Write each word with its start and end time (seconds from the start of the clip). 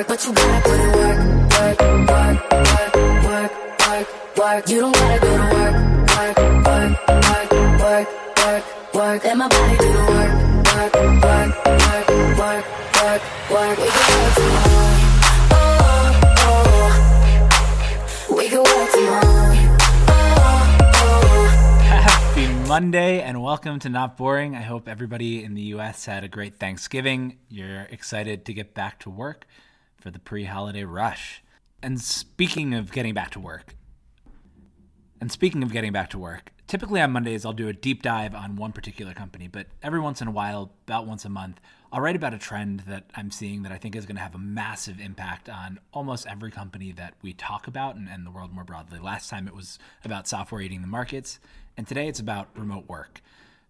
work, 0.00 0.08
but 0.08 0.26
you 0.26 0.32
gotta 0.32 0.62
put 0.62 0.80
in 0.80 0.92
work, 0.92 1.18
work, 1.50 1.80
work, 2.08 2.36
work, 2.50 2.90
work, 3.24 3.52
work, 3.86 4.08
work. 4.38 4.68
You 4.68 4.80
don't 4.80 4.94
gotta 4.94 5.20
go 5.20 5.26
to 5.28 5.42
work, 5.54 5.74
work, 6.16 6.36
work, 6.66 6.92
work, 7.08 7.50
work, 7.80 8.08
work, 8.38 8.64
work. 8.94 9.24
Let 9.24 9.36
my 9.36 9.48
body 9.48 9.76
do 9.76 9.92
the 9.92 9.98
work, 10.10 10.32
work, 10.70 10.94
work, 10.94 11.50
work, 11.66 12.08
work, 12.38 12.64
work, 13.02 13.22
work. 13.50 13.78
We 13.78 13.88
can 13.90 14.08
work 14.20 14.34
tomorrow. 14.34 14.94
Oh, 15.52 16.20
oh. 16.48 18.36
We 18.36 18.48
can 18.48 18.62
work 18.62 18.90
tomorrow. 18.92 19.54
Happy 21.82 22.46
Monday 22.68 23.20
and 23.20 23.42
welcome 23.42 23.78
to 23.80 23.88
Not 23.88 24.16
Boring. 24.16 24.56
I 24.56 24.62
hope 24.62 24.88
everybody 24.88 25.44
in 25.44 25.54
the 25.54 25.74
US 25.74 26.06
had 26.06 26.24
a 26.24 26.28
great 26.28 26.56
Thanksgiving. 26.56 27.36
You're 27.50 27.82
excited 27.90 28.46
to 28.46 28.54
get 28.54 28.72
back 28.72 29.00
to 29.00 29.10
work 29.10 29.46
for 30.00 30.10
the 30.10 30.18
pre 30.18 30.44
holiday 30.44 30.84
rush. 30.84 31.42
And 31.82 32.00
speaking 32.00 32.74
of 32.74 32.92
getting 32.92 33.14
back 33.14 33.30
to 33.32 33.40
work, 33.40 33.74
and 35.20 35.30
speaking 35.30 35.62
of 35.62 35.72
getting 35.72 35.92
back 35.92 36.10
to 36.10 36.18
work, 36.18 36.52
typically 36.66 37.00
on 37.00 37.10
Mondays 37.10 37.44
I'll 37.44 37.52
do 37.52 37.68
a 37.68 37.72
deep 37.72 38.02
dive 38.02 38.34
on 38.34 38.56
one 38.56 38.72
particular 38.72 39.12
company, 39.12 39.48
but 39.48 39.66
every 39.82 40.00
once 40.00 40.20
in 40.20 40.28
a 40.28 40.30
while, 40.30 40.72
about 40.86 41.06
once 41.06 41.24
a 41.24 41.28
month, 41.28 41.60
I'll 41.92 42.00
write 42.00 42.16
about 42.16 42.34
a 42.34 42.38
trend 42.38 42.80
that 42.80 43.10
I'm 43.16 43.30
seeing 43.30 43.62
that 43.64 43.72
I 43.72 43.76
think 43.76 43.96
is 43.96 44.06
going 44.06 44.16
to 44.16 44.22
have 44.22 44.34
a 44.34 44.38
massive 44.38 45.00
impact 45.00 45.48
on 45.48 45.80
almost 45.92 46.26
every 46.26 46.52
company 46.52 46.92
that 46.92 47.14
we 47.20 47.32
talk 47.32 47.66
about 47.66 47.96
and, 47.96 48.08
and 48.08 48.24
the 48.24 48.30
world 48.30 48.52
more 48.52 48.64
broadly. 48.64 49.00
Last 49.00 49.28
time 49.28 49.48
it 49.48 49.54
was 49.54 49.78
about 50.04 50.28
software 50.28 50.60
eating 50.60 50.82
the 50.82 50.86
markets, 50.86 51.40
and 51.76 51.88
today 51.88 52.06
it's 52.06 52.20
about 52.20 52.48
remote 52.56 52.88
work. 52.88 53.20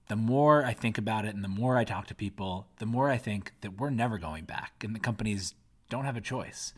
The 0.09 0.17
more 0.17 0.65
I 0.65 0.75
think 0.75 0.98
about 0.98 1.25
it 1.25 1.34
and 1.34 1.42
the 1.42 1.48
more 1.48 1.78
I 1.78 1.84
talk 1.84 2.09
to 2.09 2.15
people, 2.15 2.67
the 2.78 2.87
more 2.87 3.09
I 3.09 3.17
think 3.17 3.53
that 3.62 3.78
we're 3.78 3.91
never 3.91 4.19
going 4.19 4.44
back 4.44 4.83
and 4.84 4.94
the 4.94 5.00
companies 5.00 5.55
don't 5.91 6.06
have 6.06 6.16
a 6.16 6.22
choice. 6.22 6.72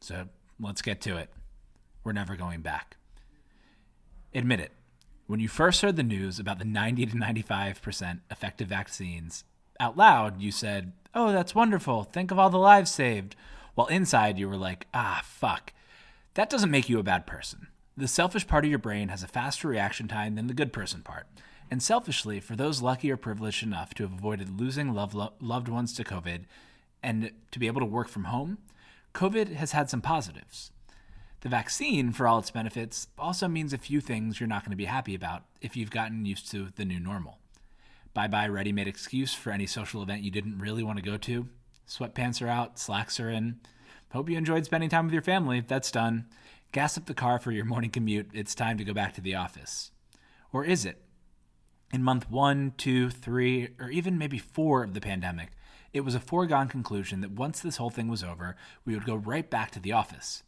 So 0.00 0.28
let's 0.60 0.82
get 0.82 1.00
to 1.02 1.16
it. 1.16 1.30
We're 2.04 2.12
never 2.12 2.36
going 2.36 2.60
back. 2.60 2.96
Admit 4.34 4.60
it. 4.60 4.72
When 5.26 5.40
you 5.40 5.48
first 5.48 5.80
heard 5.80 5.96
the 5.96 6.02
news 6.02 6.38
about 6.38 6.58
the 6.58 6.64
90 6.64 7.06
to 7.06 7.16
95% 7.16 8.20
effective 8.30 8.68
vaccines, 8.68 9.44
out 9.80 9.96
loud 9.96 10.40
you 10.40 10.52
said, 10.52 10.92
Oh, 11.14 11.32
that's 11.32 11.54
wonderful. 11.54 12.04
Think 12.04 12.30
of 12.30 12.38
all 12.38 12.50
the 12.50 12.58
lives 12.58 12.90
saved. 12.90 13.36
While 13.74 13.86
inside 13.86 14.38
you 14.38 14.48
were 14.48 14.56
like, 14.56 14.86
Ah, 14.92 15.22
fuck. 15.24 15.72
That 16.34 16.50
doesn't 16.50 16.70
make 16.70 16.88
you 16.88 16.98
a 16.98 17.04
bad 17.04 17.26
person. 17.26 17.68
The 17.96 18.08
selfish 18.08 18.46
part 18.46 18.64
of 18.64 18.70
your 18.70 18.78
brain 18.78 19.08
has 19.08 19.22
a 19.22 19.28
faster 19.28 19.68
reaction 19.68 20.08
time 20.08 20.34
than 20.34 20.46
the 20.46 20.54
good 20.54 20.72
person 20.72 21.02
part. 21.02 21.26
And 21.70 21.82
selfishly, 21.82 22.40
for 22.40 22.56
those 22.56 22.82
lucky 22.82 23.10
or 23.10 23.16
privileged 23.16 23.62
enough 23.62 23.94
to 23.94 24.02
have 24.02 24.12
avoided 24.12 24.60
losing 24.60 24.92
loved 24.92 25.68
ones 25.68 25.92
to 25.94 26.04
COVID 26.04 26.44
and 27.02 27.30
to 27.50 27.58
be 27.58 27.66
able 27.66 27.80
to 27.80 27.86
work 27.86 28.08
from 28.08 28.24
home, 28.24 28.58
COVID 29.14 29.54
has 29.54 29.72
had 29.72 29.90
some 29.90 30.00
positives. 30.00 30.70
The 31.40 31.48
vaccine, 31.48 32.12
for 32.12 32.28
all 32.28 32.38
its 32.38 32.52
benefits, 32.52 33.08
also 33.18 33.48
means 33.48 33.72
a 33.72 33.78
few 33.78 34.00
things 34.00 34.38
you're 34.38 34.48
not 34.48 34.62
going 34.62 34.70
to 34.70 34.76
be 34.76 34.84
happy 34.84 35.14
about 35.14 35.42
if 35.60 35.76
you've 35.76 35.90
gotten 35.90 36.24
used 36.24 36.50
to 36.52 36.68
the 36.76 36.84
new 36.84 37.00
normal. 37.00 37.38
Bye 38.14 38.28
bye, 38.28 38.46
ready 38.46 38.72
made 38.72 38.86
excuse 38.86 39.34
for 39.34 39.50
any 39.50 39.66
social 39.66 40.02
event 40.02 40.22
you 40.22 40.30
didn't 40.30 40.58
really 40.58 40.82
want 40.82 40.98
to 40.98 41.04
go 41.04 41.16
to. 41.16 41.48
Sweatpants 41.88 42.40
are 42.40 42.48
out, 42.48 42.78
slacks 42.78 43.18
are 43.18 43.28
in. 43.28 43.60
Hope 44.12 44.28
you 44.28 44.36
enjoyed 44.36 44.64
spending 44.64 44.90
time 44.90 45.06
with 45.06 45.14
your 45.14 45.22
family. 45.22 45.60
That's 45.60 45.90
done. 45.90 46.26
Gas 46.70 46.96
up 46.96 47.06
the 47.06 47.14
car 47.14 47.38
for 47.38 47.50
your 47.50 47.64
morning 47.64 47.90
commute. 47.90 48.30
It's 48.32 48.54
time 48.54 48.78
to 48.78 48.84
go 48.84 48.92
back 48.92 49.14
to 49.14 49.20
the 49.20 49.34
office. 49.34 49.90
Or 50.52 50.64
is 50.64 50.84
it? 50.84 51.02
In 51.92 52.02
month 52.02 52.30
one, 52.30 52.74
two, 52.76 53.10
three, 53.10 53.70
or 53.80 53.90
even 53.90 54.16
maybe 54.16 54.38
four 54.38 54.84
of 54.84 54.94
the 54.94 55.00
pandemic, 55.00 55.50
it 55.92 56.00
was 56.00 56.14
a 56.14 56.20
foregone 56.20 56.68
conclusion 56.68 57.20
that 57.20 57.32
once 57.32 57.60
this 57.60 57.76
whole 57.76 57.90
thing 57.90 58.08
was 58.08 58.24
over, 58.24 58.56
we 58.84 58.94
would 58.94 59.04
go 59.04 59.14
right 59.14 59.48
back 59.48 59.70
to 59.72 59.80
the 59.80 59.92
office. 59.92 60.42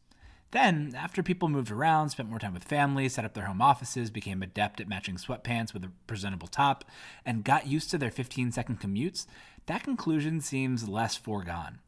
Then, 0.50 0.94
after 0.97 1.22
people 1.22 1.49
moved 1.49 1.72
around, 1.72 2.10
spent 2.10 2.31
more 2.31 2.38
time 2.38 2.55
with 2.55 2.62
family, 2.62 3.09
set 3.09 3.25
up 3.25 3.34
their 3.34 3.47
home 3.47 3.60
offices, 3.60 4.10
became 4.10 4.43
adept 4.43 4.81
at 4.81 4.88
matching 4.88 5.16
sweatpants 5.16 5.75
with 5.75 5.84
a 5.84 5.91
presentable 6.06 6.47
top, 6.47 6.84
and 7.27 7.44
got 7.44 7.66
used 7.66 7.91
to 7.91 7.99
their 7.99 8.12
15 8.12 8.53
second 8.53 8.81
commutes, 8.81 9.27
that 9.66 9.82
conclusion 9.82 10.41
seems 10.41 10.88
less 10.88 11.16
foregone. 11.16 11.81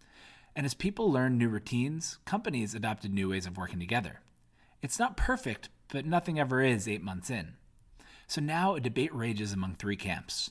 And 0.57 0.67
as 0.67 0.75
people 0.75 1.13
learned 1.13 1.39
new 1.39 1.49
routines, 1.49 2.19
companies 2.25 2.75
adopted 2.75 3.13
new 3.13 3.29
ways 3.31 3.47
of 3.47 3.57
working 3.57 3.79
together. 3.79 4.21
It's 4.83 4.99
not 4.99 5.17
perfect, 5.17 5.69
but 5.93 6.05
nothing 6.05 6.41
ever 6.41 6.61
is 6.61 6.89
eight 6.89 7.03
months 7.03 7.31
in. 7.31 7.55
So 8.27 8.41
now 8.41 8.75
a 8.75 8.81
debate 8.81 9.15
rages 9.15 9.53
among 9.53 9.77
three 9.77 9.97
camps 9.97 10.51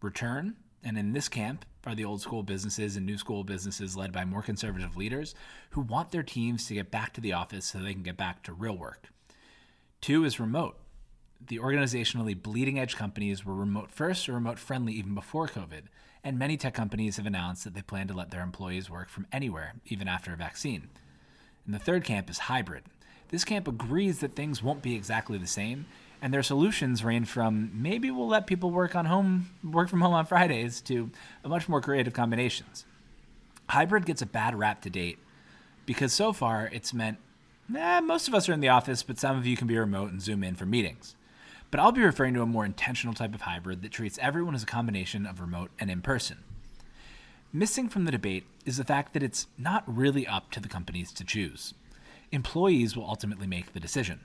return, 0.00 0.56
and 0.84 0.98
in 0.98 1.12
this 1.12 1.28
camp 1.28 1.64
are 1.86 1.94
the 1.94 2.04
old 2.04 2.20
school 2.20 2.42
businesses 2.42 2.96
and 2.96 3.06
new 3.06 3.18
school 3.18 3.44
businesses 3.44 3.96
led 3.96 4.12
by 4.12 4.24
more 4.24 4.42
conservative 4.42 4.96
leaders 4.96 5.34
who 5.70 5.80
want 5.80 6.10
their 6.10 6.22
teams 6.22 6.66
to 6.66 6.74
get 6.74 6.90
back 6.90 7.12
to 7.14 7.20
the 7.20 7.32
office 7.32 7.66
so 7.66 7.78
they 7.78 7.94
can 7.94 8.02
get 8.02 8.16
back 8.16 8.42
to 8.42 8.52
real 8.52 8.76
work. 8.76 9.08
Two 10.00 10.24
is 10.24 10.40
remote. 10.40 10.76
The 11.46 11.58
organizationally 11.58 12.40
bleeding 12.40 12.78
edge 12.78 12.96
companies 12.96 13.44
were 13.44 13.54
remote 13.54 13.90
first 13.90 14.28
or 14.28 14.34
remote 14.34 14.58
friendly 14.58 14.92
even 14.94 15.14
before 15.14 15.48
COVID, 15.48 15.84
and 16.22 16.38
many 16.38 16.56
tech 16.56 16.74
companies 16.74 17.16
have 17.16 17.26
announced 17.26 17.64
that 17.64 17.74
they 17.74 17.82
plan 17.82 18.08
to 18.08 18.14
let 18.14 18.30
their 18.30 18.42
employees 18.42 18.90
work 18.90 19.08
from 19.08 19.26
anywhere, 19.32 19.74
even 19.86 20.06
after 20.06 20.32
a 20.32 20.36
vaccine. 20.36 20.90
And 21.64 21.74
the 21.74 21.78
third 21.78 22.04
camp 22.04 22.28
is 22.28 22.38
hybrid. 22.38 22.84
This 23.28 23.44
camp 23.44 23.68
agrees 23.68 24.18
that 24.18 24.34
things 24.34 24.62
won't 24.62 24.82
be 24.82 24.94
exactly 24.94 25.38
the 25.38 25.46
same, 25.46 25.86
and 26.22 26.32
their 26.32 26.42
solutions 26.42 27.04
range 27.04 27.28
from 27.28 27.70
maybe 27.74 28.10
we'll 28.10 28.28
let 28.28 28.46
people 28.46 28.70
work 28.70 28.94
on 28.94 29.06
home 29.06 29.50
work 29.64 29.88
from 29.88 30.00
home 30.00 30.14
on 30.14 30.26
Fridays 30.26 30.80
to 30.82 31.10
much 31.44 31.68
more 31.68 31.80
creative 31.80 32.12
combinations. 32.12 32.84
Hybrid 33.68 34.06
gets 34.06 34.22
a 34.22 34.26
bad 34.26 34.58
rap 34.58 34.82
to 34.82 34.90
date 34.90 35.18
because 35.86 36.12
so 36.12 36.32
far 36.32 36.68
it's 36.72 36.92
meant 36.92 37.18
eh, 37.76 38.00
most 38.00 38.28
of 38.28 38.34
us 38.34 38.48
are 38.48 38.52
in 38.52 38.60
the 38.60 38.68
office, 38.68 39.02
but 39.02 39.18
some 39.18 39.36
of 39.36 39.46
you 39.46 39.56
can 39.56 39.66
be 39.66 39.78
remote 39.78 40.10
and 40.10 40.20
zoom 40.20 40.42
in 40.42 40.54
for 40.54 40.66
meetings. 40.66 41.14
But 41.70 41.78
I'll 41.78 41.92
be 41.92 42.02
referring 42.02 42.34
to 42.34 42.42
a 42.42 42.46
more 42.46 42.64
intentional 42.64 43.14
type 43.14 43.34
of 43.34 43.42
hybrid 43.42 43.82
that 43.82 43.92
treats 43.92 44.18
everyone 44.20 44.54
as 44.54 44.64
a 44.64 44.66
combination 44.66 45.24
of 45.24 45.40
remote 45.40 45.70
and 45.78 45.90
in 45.90 46.02
person. 46.02 46.38
Missing 47.52 47.88
from 47.88 48.04
the 48.04 48.12
debate 48.12 48.44
is 48.64 48.76
the 48.76 48.84
fact 48.84 49.12
that 49.12 49.22
it's 49.22 49.46
not 49.56 49.84
really 49.86 50.26
up 50.26 50.50
to 50.52 50.60
the 50.60 50.68
companies 50.68 51.12
to 51.12 51.24
choose. 51.24 51.74
Employees 52.32 52.96
will 52.96 53.04
ultimately 53.04 53.46
make 53.46 53.72
the 53.72 53.80
decision. 53.80 54.20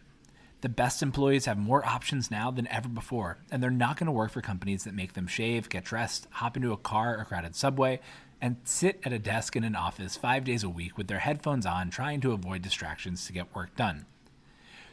The 0.65 0.69
best 0.69 1.03
employees 1.03 1.45
have 1.45 1.59
more 1.59 1.85
options 1.85 2.31
now 2.31 2.49
than 2.49 2.67
ever 2.69 2.89
before, 2.89 3.37
and 3.51 3.61
they're 3.61 3.69
not 3.69 3.97
going 3.97 4.07
to 4.07 4.11
work 4.11 4.31
for 4.31 4.41
companies 4.41 4.83
that 4.83 4.95
make 4.95 5.13
them 5.13 5.27
shave, 5.27 5.69
get 5.69 5.83
dressed, 5.83 6.27
hop 6.31 6.57
into 6.57 6.73
a 6.73 6.77
car 6.77 7.19
or 7.19 7.25
crowded 7.25 7.55
subway, 7.55 7.99
and 8.41 8.57
sit 8.63 8.99
at 9.03 9.13
a 9.13 9.19
desk 9.19 9.55
in 9.55 9.63
an 9.63 9.75
office 9.75 10.17
five 10.17 10.43
days 10.43 10.63
a 10.63 10.69
week 10.69 10.97
with 10.97 11.07
their 11.07 11.19
headphones 11.19 11.67
on, 11.67 11.91
trying 11.91 12.19
to 12.21 12.31
avoid 12.31 12.63
distractions 12.63 13.27
to 13.27 13.31
get 13.31 13.53
work 13.53 13.75
done. 13.75 14.07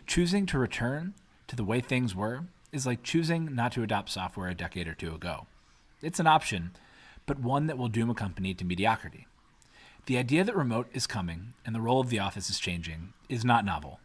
Choosing 0.06 0.44
to 0.44 0.58
return 0.58 1.14
to 1.46 1.56
the 1.56 1.64
way 1.64 1.80
things 1.80 2.14
were 2.14 2.44
is 2.70 2.84
like 2.84 3.02
choosing 3.02 3.54
not 3.54 3.72
to 3.72 3.82
adopt 3.82 4.10
software 4.10 4.50
a 4.50 4.54
decade 4.54 4.86
or 4.86 4.94
two 4.94 5.14
ago. 5.14 5.46
It's 6.02 6.20
an 6.20 6.26
option, 6.26 6.72
but 7.24 7.40
one 7.40 7.66
that 7.68 7.78
will 7.78 7.88
doom 7.88 8.10
a 8.10 8.14
company 8.14 8.52
to 8.52 8.64
mediocrity. 8.66 9.26
The 10.04 10.18
idea 10.18 10.44
that 10.44 10.54
remote 10.54 10.88
is 10.92 11.06
coming 11.06 11.54
and 11.64 11.74
the 11.74 11.80
role 11.80 12.02
of 12.02 12.10
the 12.10 12.18
office 12.18 12.50
is 12.50 12.60
changing 12.60 13.14
is 13.30 13.42
not 13.42 13.64
novel. 13.64 14.00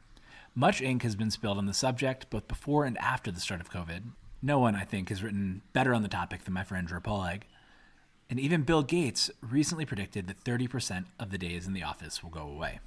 Much 0.59 0.81
ink 0.81 1.03
has 1.03 1.15
been 1.15 1.29
spilled 1.29 1.59
on 1.59 1.67
the 1.67 1.73
subject 1.73 2.31
both 2.31 2.47
before 2.47 2.83
and 2.83 2.97
after 2.97 3.29
the 3.29 3.39
start 3.39 3.61
of 3.61 3.69
COVID. 3.69 4.01
No 4.41 4.57
one, 4.57 4.73
I 4.73 4.85
think, 4.85 5.09
has 5.09 5.21
written 5.21 5.61
better 5.71 5.93
on 5.93 6.01
the 6.01 6.07
topic 6.07 6.45
than 6.45 6.55
my 6.55 6.63
friend 6.63 6.87
Dror 6.87 6.99
Poleg. 6.99 7.43
And 8.27 8.39
even 8.39 8.63
Bill 8.63 8.81
Gates 8.81 9.29
recently 9.39 9.85
predicted 9.85 10.25
that 10.25 10.43
30% 10.43 11.05
of 11.19 11.29
the 11.29 11.37
days 11.37 11.67
in 11.67 11.73
the 11.73 11.83
office 11.83 12.23
will 12.23 12.31
go 12.31 12.41
away. 12.41 12.79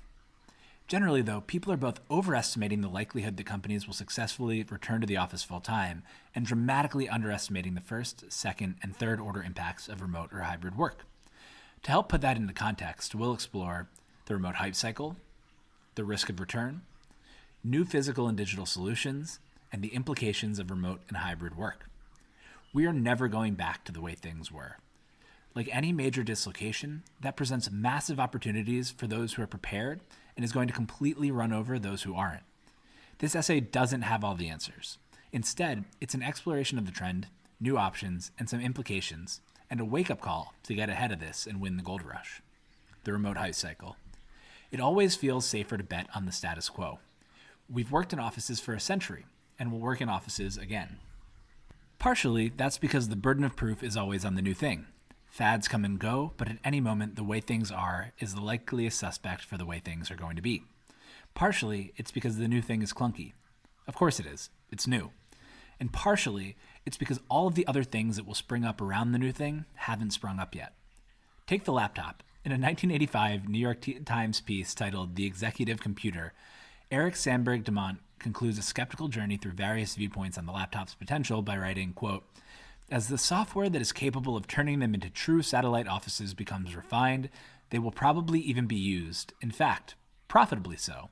Generally, 0.88 1.22
though, 1.22 1.42
people 1.42 1.72
are 1.72 1.76
both 1.76 2.00
overestimating 2.10 2.80
the 2.80 2.88
likelihood 2.88 3.36
that 3.36 3.46
companies 3.46 3.86
will 3.86 3.94
successfully 3.94 4.64
return 4.68 5.00
to 5.00 5.06
the 5.06 5.16
office 5.16 5.44
full 5.44 5.60
time 5.60 6.02
and 6.34 6.44
dramatically 6.44 7.08
underestimating 7.08 7.74
the 7.74 7.80
first, 7.80 8.32
second, 8.32 8.78
and 8.82 8.96
third 8.96 9.20
order 9.20 9.44
impacts 9.44 9.88
of 9.88 10.02
remote 10.02 10.32
or 10.32 10.40
hybrid 10.40 10.76
work. 10.76 11.04
To 11.84 11.92
help 11.92 12.08
put 12.08 12.20
that 12.22 12.36
into 12.36 12.52
context, 12.52 13.14
we'll 13.14 13.32
explore 13.32 13.88
the 14.26 14.34
remote 14.34 14.56
hype 14.56 14.74
cycle, 14.74 15.14
the 15.94 16.02
risk 16.02 16.28
of 16.28 16.40
return, 16.40 16.82
new 17.62 17.84
physical 17.84 18.28
and 18.28 18.36
digital 18.36 18.66
solutions, 18.66 19.38
and 19.72 19.82
the 19.82 19.94
implications 19.94 20.58
of 20.58 20.70
remote 20.70 21.00
and 21.08 21.18
hybrid 21.18 21.56
work. 21.56 21.86
We 22.72 22.86
are 22.86 22.92
never 22.92 23.28
going 23.28 23.54
back 23.54 23.84
to 23.84 23.92
the 23.92 24.00
way 24.00 24.14
things 24.14 24.50
were. 24.50 24.76
Like 25.54 25.68
any 25.72 25.92
major 25.92 26.22
dislocation, 26.22 27.02
that 27.20 27.36
presents 27.36 27.70
massive 27.70 28.20
opportunities 28.20 28.90
for 28.90 29.06
those 29.06 29.34
who 29.34 29.42
are 29.42 29.48
prepared 29.48 30.00
and 30.36 30.44
is 30.44 30.52
going 30.52 30.68
to 30.68 30.74
completely 30.74 31.30
run 31.30 31.52
over 31.52 31.78
those 31.78 32.02
who 32.02 32.14
aren't. 32.14 32.44
This 33.18 33.34
essay 33.34 33.60
doesn't 33.60 34.02
have 34.02 34.24
all 34.24 34.34
the 34.34 34.48
answers. 34.48 34.98
Instead, 35.32 35.84
it's 36.00 36.14
an 36.14 36.22
exploration 36.22 36.78
of 36.78 36.86
the 36.86 36.92
trend, 36.92 37.26
new 37.60 37.76
options, 37.76 38.30
and 38.38 38.48
some 38.48 38.60
implications, 38.60 39.40
and 39.68 39.80
a 39.80 39.84
wake 39.84 40.10
up 40.10 40.20
call 40.20 40.54
to 40.62 40.74
get 40.74 40.88
ahead 40.88 41.12
of 41.12 41.20
this 41.20 41.46
and 41.46 41.60
win 41.60 41.76
the 41.76 41.82
gold 41.82 42.02
rush. 42.02 42.40
The 43.04 43.12
remote 43.12 43.36
hype 43.36 43.54
cycle. 43.54 43.96
It 44.70 44.80
always 44.80 45.16
feels 45.16 45.44
safer 45.44 45.76
to 45.76 45.84
bet 45.84 46.06
on 46.14 46.26
the 46.26 46.32
status 46.32 46.68
quo. 46.68 47.00
We've 47.72 47.92
worked 47.92 48.12
in 48.12 48.18
offices 48.18 48.58
for 48.58 48.74
a 48.74 48.80
century, 48.80 49.26
and 49.56 49.70
we'll 49.70 49.80
work 49.80 50.00
in 50.00 50.08
offices 50.08 50.56
again. 50.56 50.96
Partially, 52.00 52.48
that's 52.56 52.78
because 52.78 53.08
the 53.08 53.14
burden 53.14 53.44
of 53.44 53.54
proof 53.54 53.84
is 53.84 53.96
always 53.96 54.24
on 54.24 54.34
the 54.34 54.42
new 54.42 54.54
thing. 54.54 54.86
Fads 55.30 55.68
come 55.68 55.84
and 55.84 55.96
go, 55.96 56.32
but 56.36 56.48
at 56.48 56.58
any 56.64 56.80
moment, 56.80 57.14
the 57.14 57.22
way 57.22 57.40
things 57.40 57.70
are 57.70 58.12
is 58.18 58.34
the 58.34 58.40
likeliest 58.40 58.98
suspect 58.98 59.44
for 59.44 59.56
the 59.56 59.64
way 59.64 59.78
things 59.78 60.10
are 60.10 60.16
going 60.16 60.34
to 60.34 60.42
be. 60.42 60.64
Partially, 61.34 61.92
it's 61.96 62.10
because 62.10 62.38
the 62.38 62.48
new 62.48 62.60
thing 62.60 62.82
is 62.82 62.92
clunky. 62.92 63.34
Of 63.86 63.94
course 63.94 64.18
it 64.18 64.26
is, 64.26 64.50
it's 64.72 64.88
new. 64.88 65.12
And 65.78 65.92
partially, 65.92 66.56
it's 66.84 66.96
because 66.96 67.20
all 67.28 67.46
of 67.46 67.54
the 67.54 67.66
other 67.68 67.84
things 67.84 68.16
that 68.16 68.26
will 68.26 68.34
spring 68.34 68.64
up 68.64 68.80
around 68.80 69.12
the 69.12 69.18
new 69.18 69.30
thing 69.30 69.64
haven't 69.74 70.10
sprung 70.10 70.40
up 70.40 70.56
yet. 70.56 70.74
Take 71.46 71.64
the 71.64 71.72
laptop. 71.72 72.24
In 72.44 72.50
a 72.50 72.54
1985 72.54 73.48
New 73.48 73.58
York 73.58 73.86
Times 74.04 74.40
piece 74.40 74.74
titled 74.74 75.14
The 75.14 75.26
Executive 75.26 75.80
Computer, 75.80 76.32
Eric 76.92 77.14
Sandberg 77.14 77.62
Diment 77.62 77.98
concludes 78.18 78.58
a 78.58 78.62
skeptical 78.62 79.06
journey 79.06 79.36
through 79.36 79.52
various 79.52 79.94
viewpoints 79.94 80.36
on 80.36 80.44
the 80.44 80.52
laptop's 80.52 80.92
potential 80.92 81.40
by 81.40 81.56
writing, 81.56 81.92
quote, 81.92 82.24
as 82.90 83.06
the 83.06 83.16
software 83.16 83.68
that 83.68 83.80
is 83.80 83.92
capable 83.92 84.36
of 84.36 84.48
turning 84.48 84.80
them 84.80 84.92
into 84.92 85.08
true 85.08 85.40
satellite 85.40 85.86
offices 85.86 86.34
becomes 86.34 86.74
refined, 86.74 87.30
they 87.70 87.78
will 87.78 87.92
probably 87.92 88.40
even 88.40 88.66
be 88.66 88.74
used, 88.74 89.32
in 89.40 89.52
fact, 89.52 89.94
profitably 90.26 90.76
so. 90.76 91.10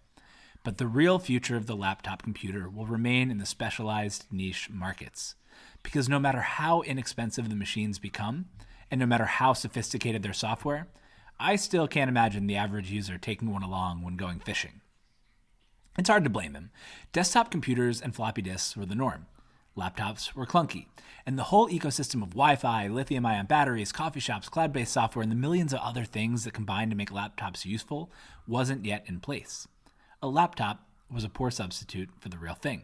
But 0.64 0.78
the 0.78 0.88
real 0.88 1.20
future 1.20 1.56
of 1.56 1.66
the 1.66 1.76
laptop 1.76 2.22
computer 2.24 2.68
will 2.68 2.86
remain 2.86 3.30
in 3.30 3.38
the 3.38 3.46
specialized 3.46 4.26
niche 4.32 4.68
markets. 4.70 5.36
Because 5.84 6.08
no 6.08 6.18
matter 6.18 6.40
how 6.40 6.82
inexpensive 6.82 7.48
the 7.48 7.54
machines 7.54 8.00
become, 8.00 8.46
and 8.90 8.98
no 8.98 9.06
matter 9.06 9.26
how 9.26 9.52
sophisticated 9.52 10.24
their 10.24 10.32
software, 10.32 10.88
I 11.38 11.54
still 11.54 11.86
can't 11.86 12.10
imagine 12.10 12.48
the 12.48 12.56
average 12.56 12.90
user 12.90 13.16
taking 13.16 13.52
one 13.52 13.62
along 13.62 14.02
when 14.02 14.16
going 14.16 14.40
fishing. 14.40 14.80
It's 15.98 16.08
hard 16.08 16.22
to 16.22 16.30
blame 16.30 16.54
him. 16.54 16.70
Desktop 17.12 17.50
computers 17.50 18.00
and 18.00 18.14
floppy 18.14 18.40
disks 18.40 18.76
were 18.76 18.86
the 18.86 18.94
norm. 18.94 19.26
Laptops 19.76 20.32
were 20.32 20.46
clunky, 20.46 20.86
and 21.26 21.36
the 21.36 21.44
whole 21.44 21.68
ecosystem 21.68 22.22
of 22.22 22.30
Wi 22.30 22.54
Fi, 22.54 22.86
lithium 22.86 23.26
ion 23.26 23.46
batteries, 23.46 23.90
coffee 23.90 24.20
shops, 24.20 24.48
cloud 24.48 24.72
based 24.72 24.92
software, 24.92 25.24
and 25.24 25.32
the 25.32 25.36
millions 25.36 25.72
of 25.72 25.80
other 25.80 26.04
things 26.04 26.44
that 26.44 26.54
combine 26.54 26.88
to 26.90 26.96
make 26.96 27.10
laptops 27.10 27.64
useful 27.64 28.12
wasn't 28.46 28.84
yet 28.84 29.02
in 29.06 29.18
place. 29.18 29.66
A 30.22 30.28
laptop 30.28 30.86
was 31.10 31.24
a 31.24 31.28
poor 31.28 31.50
substitute 31.50 32.10
for 32.20 32.28
the 32.28 32.38
real 32.38 32.54
thing. 32.54 32.82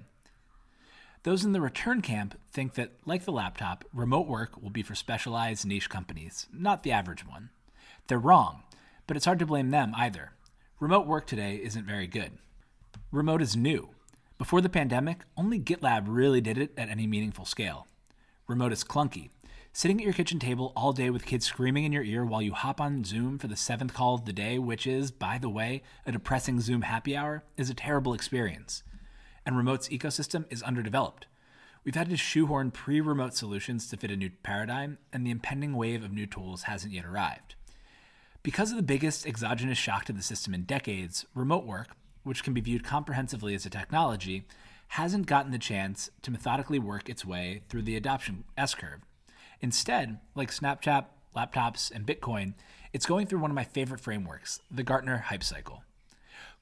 Those 1.23 1.45
in 1.45 1.53
the 1.53 1.61
return 1.61 2.03
camp 2.03 2.37
think 2.51 2.75
that, 2.75 2.91
like 3.07 3.25
the 3.25 3.33
laptop, 3.33 3.85
remote 3.95 4.27
work 4.27 4.61
will 4.61 4.71
be 4.71 4.83
for 4.83 4.97
specialized 4.97 5.65
niche 5.65 5.89
companies, 5.89 6.49
not 6.53 6.83
the 6.83 6.93
average 6.93 7.25
one. 7.25 7.51
They're 8.09 8.19
wrong, 8.19 8.65
but 9.07 9.17
it's 9.17 9.27
hard 9.27 9.39
to 9.39 9.47
blame 9.47 9.71
them 9.71 9.93
either. 9.97 10.33
Remote 10.81 11.07
work 11.07 11.29
today 11.29 11.61
isn't 11.63 11.87
very 11.87 12.09
good. 12.09 12.33
Remote 13.15 13.43
is 13.43 13.55
new. 13.55 13.91
Before 14.39 14.61
the 14.61 14.69
pandemic, 14.69 15.21
only 15.37 15.61
GitLab 15.61 16.07
really 16.09 16.41
did 16.41 16.59
it 16.59 16.73
at 16.77 16.89
any 16.89 17.07
meaningful 17.07 17.45
scale. 17.45 17.87
Remote 18.49 18.73
is 18.73 18.83
clunky. 18.83 19.29
Sitting 19.73 20.01
at 20.01 20.05
your 20.05 20.13
kitchen 20.13 20.41
table 20.41 20.73
all 20.75 20.93
day 20.93 21.11
with 21.11 21.25
kids 21.25 21.47
screaming 21.47 21.85
in 21.85 21.93
your 21.93 22.03
ear 22.03 22.25
while 22.25 22.43
you 22.43 22.53
hop 22.53 22.81
on 22.81 23.05
Zoom 23.05 23.39
for 23.39 23.47
the 23.47 23.55
seventh 23.55 23.95
call 23.95 24.17
of 24.17 24.25
the 24.25 24.33
day, 24.33 24.59
which 24.59 24.85
is, 24.85 25.13
by 25.13 25.39
the 25.39 25.49
way, 25.49 25.85
a 26.05 26.11
depressing 26.11 26.61
Zoom 26.61 26.83
happy 26.83 27.17
hour, 27.17 27.45
is 27.57 27.71
a 27.71 27.75
terrible 27.75 28.15
experience. 28.15 28.83
And 29.47 29.57
Remote's 29.57 29.91
ecosystem 29.91 30.45
is 30.51 30.65
underdeveloped. 30.65 31.29
We've 31.85 31.95
had 31.95 32.11
to 32.11 32.17
shoehorn 32.17 32.73
pre 32.73 33.01
remote 33.01 33.37
solutions 33.37 33.87
to 33.91 33.97
fit 33.97 34.11
a 34.11 34.17
new 34.17 34.31
paradigm, 34.43 34.99
and 35.13 35.25
the 35.25 35.31
impending 35.31 35.77
wave 35.77 36.03
of 36.03 36.11
new 36.13 36.27
tools 36.27 36.65
hasn't 36.65 36.93
yet 36.93 37.05
arrived. 37.05 37.55
Because 38.43 38.73
of 38.73 38.77
the 38.77 38.83
biggest 38.83 39.25
exogenous 39.25 39.79
shock 39.79 40.05
to 40.07 40.13
the 40.13 40.21
system 40.21 40.53
in 40.53 40.63
decades, 40.65 41.25
remote 41.33 41.65
work, 41.65 41.97
which 42.25 42.43
can 42.43 42.53
be 42.53 42.61
viewed 42.61 42.85
comprehensively 42.85 43.55
as 43.55 43.65
a 43.65 43.71
technology, 43.71 44.45
hasn't 44.89 45.27
gotten 45.27 45.53
the 45.53 45.59
chance 45.59 46.11
to 46.23 46.31
methodically 46.31 46.79
work 46.79 47.09
its 47.09 47.25
way 47.25 47.63
through 47.69 47.83
the 47.83 47.97
adoption 47.97 48.45
S 48.59 48.75
curve. 48.75 49.01
Instead, 49.61 50.19
like 50.35 50.51
Snapchat, 50.51 51.07
laptops, 51.37 51.91
and 51.91 52.07
Bitcoin, 52.07 52.55
it's 52.93 53.07
going 53.07 53.27
through 53.27 53.41
one 53.41 53.51
of 53.51 53.55
my 53.55 53.65
favorite 53.65 54.01
frameworks, 54.01 54.61
the 54.71 54.83
Gartner 54.83 55.19
Hype 55.19 55.45
Cycle. 55.45 55.83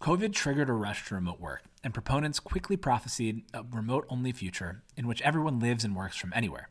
COVID 0.00 0.32
triggered 0.32 0.69
a 0.69 0.73
rush 0.73 1.06
to 1.06 1.14
remote 1.14 1.41
work, 1.41 1.62
and 1.85 1.94
proponents 1.94 2.41
quickly 2.41 2.76
prophesied 2.76 3.43
a 3.55 3.62
remote 3.70 4.06
only 4.09 4.32
future 4.32 4.82
in 4.97 5.06
which 5.06 5.23
everyone 5.23 5.61
lives 5.61 5.85
and 5.85 5.94
works 5.94 6.17
from 6.17 6.32
anywhere. 6.35 6.69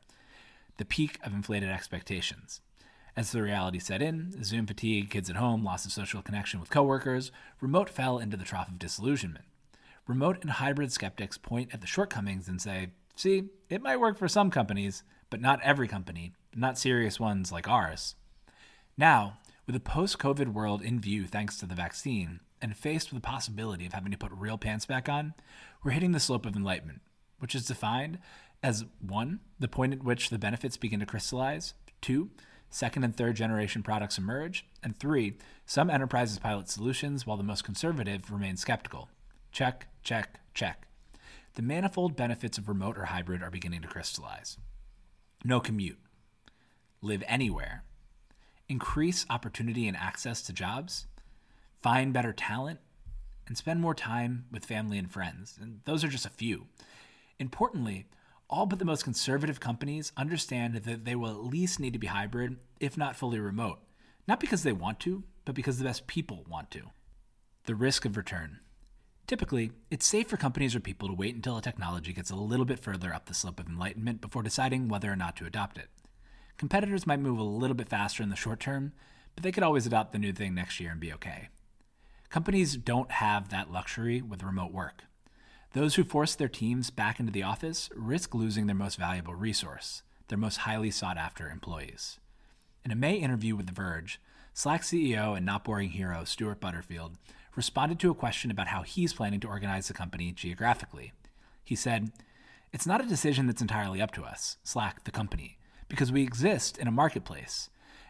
The 0.78 0.86
peak 0.86 1.20
of 1.24 1.34
inflated 1.34 1.70
expectations. 1.70 2.62
As 3.22 3.34
the 3.34 3.44
reality 3.44 3.78
set 3.78 4.02
in, 4.02 4.44
Zoom 4.44 4.66
fatigue, 4.66 5.12
kids 5.12 5.30
at 5.30 5.36
home, 5.36 5.64
loss 5.64 5.86
of 5.86 5.92
social 5.92 6.24
connection 6.24 6.60
with 6.60 6.72
coworkers, 6.72 7.32
remote 7.60 7.88
fell 7.88 8.18
into 8.18 8.36
the 8.36 8.44
trough 8.44 8.68
of 8.68 8.80
disillusionment. 8.80 9.46
Remote 10.08 10.40
and 10.42 10.50
hybrid 10.50 10.92
skeptics 10.92 11.38
point 11.38 11.70
at 11.72 11.82
the 11.82 11.86
shortcomings 11.88 12.48
and 12.48 12.60
say, 12.60 12.94
see, 13.16 13.44
it 13.70 13.84
might 13.84 14.00
work 14.00 14.18
for 14.18 14.28
some 14.28 14.50
companies, 14.50 15.04
but 15.30 15.40
not 15.40 15.62
every 15.62 15.88
company, 15.88 16.34
not 16.56 16.80
serious 16.80 17.20
ones 17.20 17.52
like 17.52 17.68
ours. 17.68 18.16
Now, 18.98 19.38
with 19.68 19.76
a 19.76 19.80
post 19.80 20.18
COVID 20.18 20.52
world 20.52 20.82
in 20.82 21.00
view 21.00 21.28
thanks 21.28 21.58
to 21.58 21.68
the 21.68 21.76
vaccine, 21.76 22.40
and 22.60 22.76
faced 22.76 23.14
with 23.14 23.22
the 23.22 23.28
possibility 23.28 23.86
of 23.86 23.94
having 23.94 24.12
to 24.12 24.18
put 24.18 24.32
real 24.32 24.58
pants 24.58 24.88
back 24.88 25.08
on, 25.08 25.36
we're 25.84 25.92
hitting 25.92 26.14
the 26.14 26.20
slope 26.20 26.48
of 26.48 26.56
enlightenment, 26.56 27.02
which 27.38 27.54
is 27.54 27.68
defined 27.68 28.18
as 28.64 28.86
one, 29.00 29.42
the 29.60 29.68
point 29.68 29.94
at 29.94 30.04
which 30.04 30.32
the 30.32 30.40
benefits 30.40 30.76
begin 30.76 31.02
to 31.02 31.06
crystallize, 31.06 31.76
two, 32.02 32.32
second 32.72 33.04
and 33.04 33.16
third 33.16 33.36
generation 33.36 33.84
products 33.84 34.18
emerge, 34.18 34.66
and 34.82 34.98
three, 34.98 35.38
some 35.66 35.90
enterprises 35.90 36.40
pilot 36.40 36.70
solutions 36.70 37.28
while 37.28 37.38
the 37.38 37.44
most 37.44 37.64
conservative 37.64 38.32
remain 38.32 38.58
skeptical. 38.58 39.10
Check, 39.52 39.88
check, 40.02 40.40
check. 40.54 40.88
The 41.54 41.62
manifold 41.62 42.16
benefits 42.16 42.58
of 42.58 42.70
remote 42.70 42.98
or 42.98 43.06
hybrid 43.06 43.44
are 43.44 43.52
beginning 43.52 43.82
to 43.82 43.88
crystallize. 43.88 44.58
No 45.44 45.60
commute. 45.60 46.00
Live 47.02 47.24
anywhere. 47.28 47.84
Increase 48.70 49.26
opportunity 49.30 49.88
and 49.88 49.98
access 49.98 50.42
to 50.44 50.54
jobs. 50.54 51.08
Find 51.82 52.14
better 52.14 52.32
talent. 52.32 52.80
And 53.48 53.58
spend 53.58 53.82
more 53.82 53.96
time 53.96 54.46
with 54.50 54.64
family 54.64 54.98
and 54.98 55.12
friends. 55.12 55.58
And 55.62 55.82
those 55.84 56.06
are 56.06 56.08
just 56.08 56.26
a 56.26 56.30
few. 56.30 56.68
Importantly, 57.38 58.06
all 58.52 58.66
but 58.66 58.80
the 58.80 58.86
most 58.86 59.04
conservative 59.04 59.60
companies 59.60 60.12
understand 60.18 60.76
that 60.76 61.06
they 61.06 61.16
will 61.16 61.32
at 61.32 61.46
least 61.46 61.80
need 61.80 61.94
to 61.94 62.00
be 62.00 62.08
hybrid, 62.08 62.58
if 62.80 62.98
not 62.98 63.16
fully 63.16 63.40
remote. 63.40 63.80
Not 64.28 64.40
because 64.40 64.64
they 64.64 64.74
want 64.74 65.00
to, 65.02 65.24
but 65.46 65.56
because 65.56 65.78
the 65.78 65.86
best 65.86 66.06
people 66.06 66.46
want 66.48 66.70
to. 66.72 66.92
The 67.66 67.76
risk 67.76 68.06
of 68.06 68.18
return. 68.18 68.60
Typically, 69.26 69.72
it's 69.90 70.06
safe 70.06 70.28
for 70.28 70.36
companies 70.36 70.76
or 70.76 70.82
people 70.82 71.08
to 71.08 71.14
wait 71.14 71.34
until 71.34 71.58
a 71.58 71.62
technology 71.62 72.12
gets 72.12 72.30
a 72.30 72.36
little 72.36 72.66
bit 72.66 72.80
further 72.80 73.14
up 73.14 73.28
the 73.28 73.34
slope 73.34 73.60
of 73.60 73.68
enlightenment 73.68 74.20
before 74.20 74.44
deciding 74.44 74.90
whether 74.90 75.12
or 75.12 75.16
not 75.16 75.38
to 75.38 75.46
adopt 75.46 75.78
it. 75.78 75.88
Competitors 76.58 77.08
might 77.08 77.20
move 77.20 77.40
a 77.40 77.44
little 77.44 77.76
bit 77.76 77.88
faster 77.88 78.22
in 78.22 78.30
the 78.30 78.36
short 78.36 78.60
term, 78.60 78.92
but 79.34 79.44
they 79.44 79.52
could 79.52 79.64
always 79.64 79.88
adopt 79.88 80.12
the 80.12 80.20
new 80.20 80.34
thing 80.34 80.54
next 80.54 80.80
year 80.80 80.92
and 80.92 81.00
be 81.00 81.14
okay. 81.14 81.48
Companies 82.30 82.76
don't 82.76 83.12
have 83.12 83.50
that 83.50 83.72
luxury 83.72 84.22
with 84.22 84.44
remote 84.44 84.74
work. 84.74 85.06
Those 85.74 85.96
who 85.96 86.04
force 86.04 86.36
their 86.36 86.50
teams 86.50 86.90
back 86.90 87.18
into 87.18 87.32
the 87.32 87.44
office 87.44 87.90
risk 87.96 88.36
losing 88.36 88.68
their 88.68 88.76
most 88.76 88.98
valuable 88.98 89.36
resource, 89.36 90.04
their 90.28 90.38
most 90.38 90.58
highly 90.58 90.92
sought 90.92 91.18
after 91.18 91.50
employees. 91.50 92.20
In 92.84 92.92
a 92.92 92.96
May 92.96 93.16
interview 93.16 93.56
with 93.56 93.68
The 93.68 93.72
Verge, 93.72 94.20
Slack 94.54 94.82
CEO 94.82 95.36
and 95.36 95.46
not 95.46 95.64
boring 95.64 95.92
hero 95.92 96.26
Stewart 96.26 96.60
Butterfield 96.60 97.18
responded 97.56 98.00
to 98.00 98.12
a 98.12 98.16
question 98.16 98.52
about 98.52 98.68
how 98.68 98.82
he's 98.82 99.14
planning 99.14 99.40
to 99.40 99.48
organize 99.48 99.88
the 99.88 99.94
company 99.94 100.34
geographically. 100.34 101.14
He 101.64 101.76
said, 101.76 102.12
It's 102.74 102.88
not 102.88 103.02
a 103.02 103.08
decision 103.08 103.48
that's 103.48 103.62
entirely 103.62 104.02
up 104.02 104.12
to 104.12 104.26
us, 104.26 104.58
Slack, 104.66 105.06
the 105.06 105.12
company, 105.12 105.58
because 105.88 106.12
we 106.12 106.22
exist 106.22 106.78
in 106.80 106.88
a 106.90 106.92
marketplace. 106.92 107.70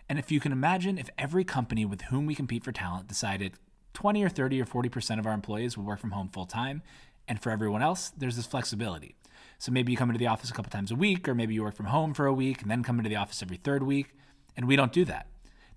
And 0.10 0.18
if 0.18 0.32
you 0.32 0.39
can 0.39 0.51
imagine 0.51 0.98
if 0.98 1.12
every 1.15 1.44
company 1.44 1.86
with 1.86 2.01
whom 2.03 2.25
we 2.25 2.34
compete 2.34 2.63
for 2.63 2.72
talent 2.72 3.08
decided 3.08 3.53
20 3.94 4.24
or 4.24 4.30
30 4.30 4.62
or 4.62 4.65
40% 4.65 5.20
of 5.20 5.27
our 5.27 5.34
employees 5.34 5.77
will 5.77 5.84
work 5.84 6.00
from 6.00 6.12
home 6.12 6.30
full 6.30 6.46
time, 6.46 6.82
and 7.28 7.42
for 7.42 7.51
everyone 7.51 7.82
else, 7.82 8.12
there's 8.18 8.36
this 8.36 8.46
flexibility. 8.46 9.16
So 9.58 9.72
maybe 9.72 9.92
you 9.92 9.98
come 9.98 10.10
into 10.10 10.20
the 10.20 10.28
office 10.28 10.50
a 10.50 10.54
couple 10.54 10.72
times 10.72 10.92
a 10.92 10.96
week, 10.96 11.28
or 11.28 11.36
maybe 11.36 11.54
you 11.54 11.63
work 11.63 11.75
from 11.75 11.88
home 11.88 12.13
for 12.13 12.25
a 12.25 12.34
week 12.34 12.62
and 12.62 12.72
then 12.72 12.84
come 12.84 12.98
into 12.98 13.10
the 13.10 13.16
office 13.16 13.42
every 13.44 13.58
third 13.58 13.84
week, 13.84 14.16
and 14.58 14.68
we 14.68 14.75
don't 14.75 14.92
do 14.92 15.06
that. 15.06 15.28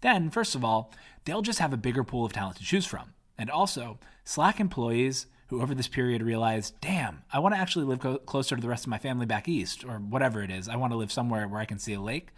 Then, 0.00 0.30
first 0.30 0.54
of 0.54 0.64
all, 0.64 0.92
they'll 1.24 1.42
just 1.42 1.58
have 1.58 1.72
a 1.72 1.78
bigger 1.78 2.04
pool 2.04 2.24
of 2.24 2.32
talent 2.32 2.56
to 2.56 2.64
choose 2.64 2.86
from. 2.86 3.14
And 3.36 3.50
also, 3.50 3.98
Slack 4.24 4.60
employees 4.60 5.26
who 5.48 5.60
over 5.60 5.74
this 5.74 5.88
period 5.88 6.22
realized, 6.22 6.74
damn, 6.80 7.22
I 7.32 7.38
want 7.38 7.54
to 7.54 7.60
actually 7.60 7.84
live 7.84 8.00
co- 8.00 8.18
closer 8.18 8.56
to 8.56 8.62
the 8.62 8.68
rest 8.68 8.84
of 8.84 8.90
my 8.90 8.98
family 8.98 9.26
back 9.26 9.48
east, 9.48 9.84
or 9.84 9.98
whatever 9.98 10.42
it 10.42 10.50
is. 10.50 10.68
I 10.68 10.76
want 10.76 10.92
to 10.92 10.96
live 10.96 11.12
somewhere 11.12 11.46
where 11.46 11.60
I 11.60 11.66
can 11.66 11.78
see 11.78 11.92
a 11.92 12.00
lake. 12.00 12.30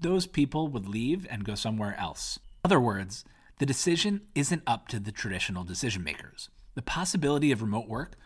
Those 0.00 0.26
people 0.26 0.68
would 0.68 0.88
leave 0.88 1.26
and 1.30 1.44
go 1.44 1.54
somewhere 1.54 1.96
else. 1.98 2.38
In 2.64 2.68
other 2.68 2.80
words, 2.80 3.24
the 3.58 3.66
decision 3.66 4.22
isn't 4.34 4.62
up 4.66 4.88
to 4.88 4.98
the 4.98 5.12
traditional 5.12 5.62
decision 5.62 6.02
makers. 6.02 6.50
The 6.74 6.82
possibility 6.82 7.52
of 7.52 7.62
remote 7.62 7.86
work 7.86 8.16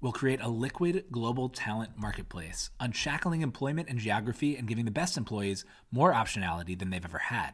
will 0.00 0.12
create 0.12 0.40
a 0.40 0.48
liquid 0.48 1.04
global 1.10 1.48
talent 1.48 1.92
marketplace, 1.96 2.70
unshackling 2.80 3.42
employment 3.42 3.88
and 3.88 3.98
geography 3.98 4.56
and 4.56 4.68
giving 4.68 4.84
the 4.84 4.90
best 4.90 5.16
employees 5.16 5.64
more 5.90 6.12
optionality 6.12 6.78
than 6.78 6.90
they've 6.90 7.04
ever 7.04 7.18
had. 7.18 7.52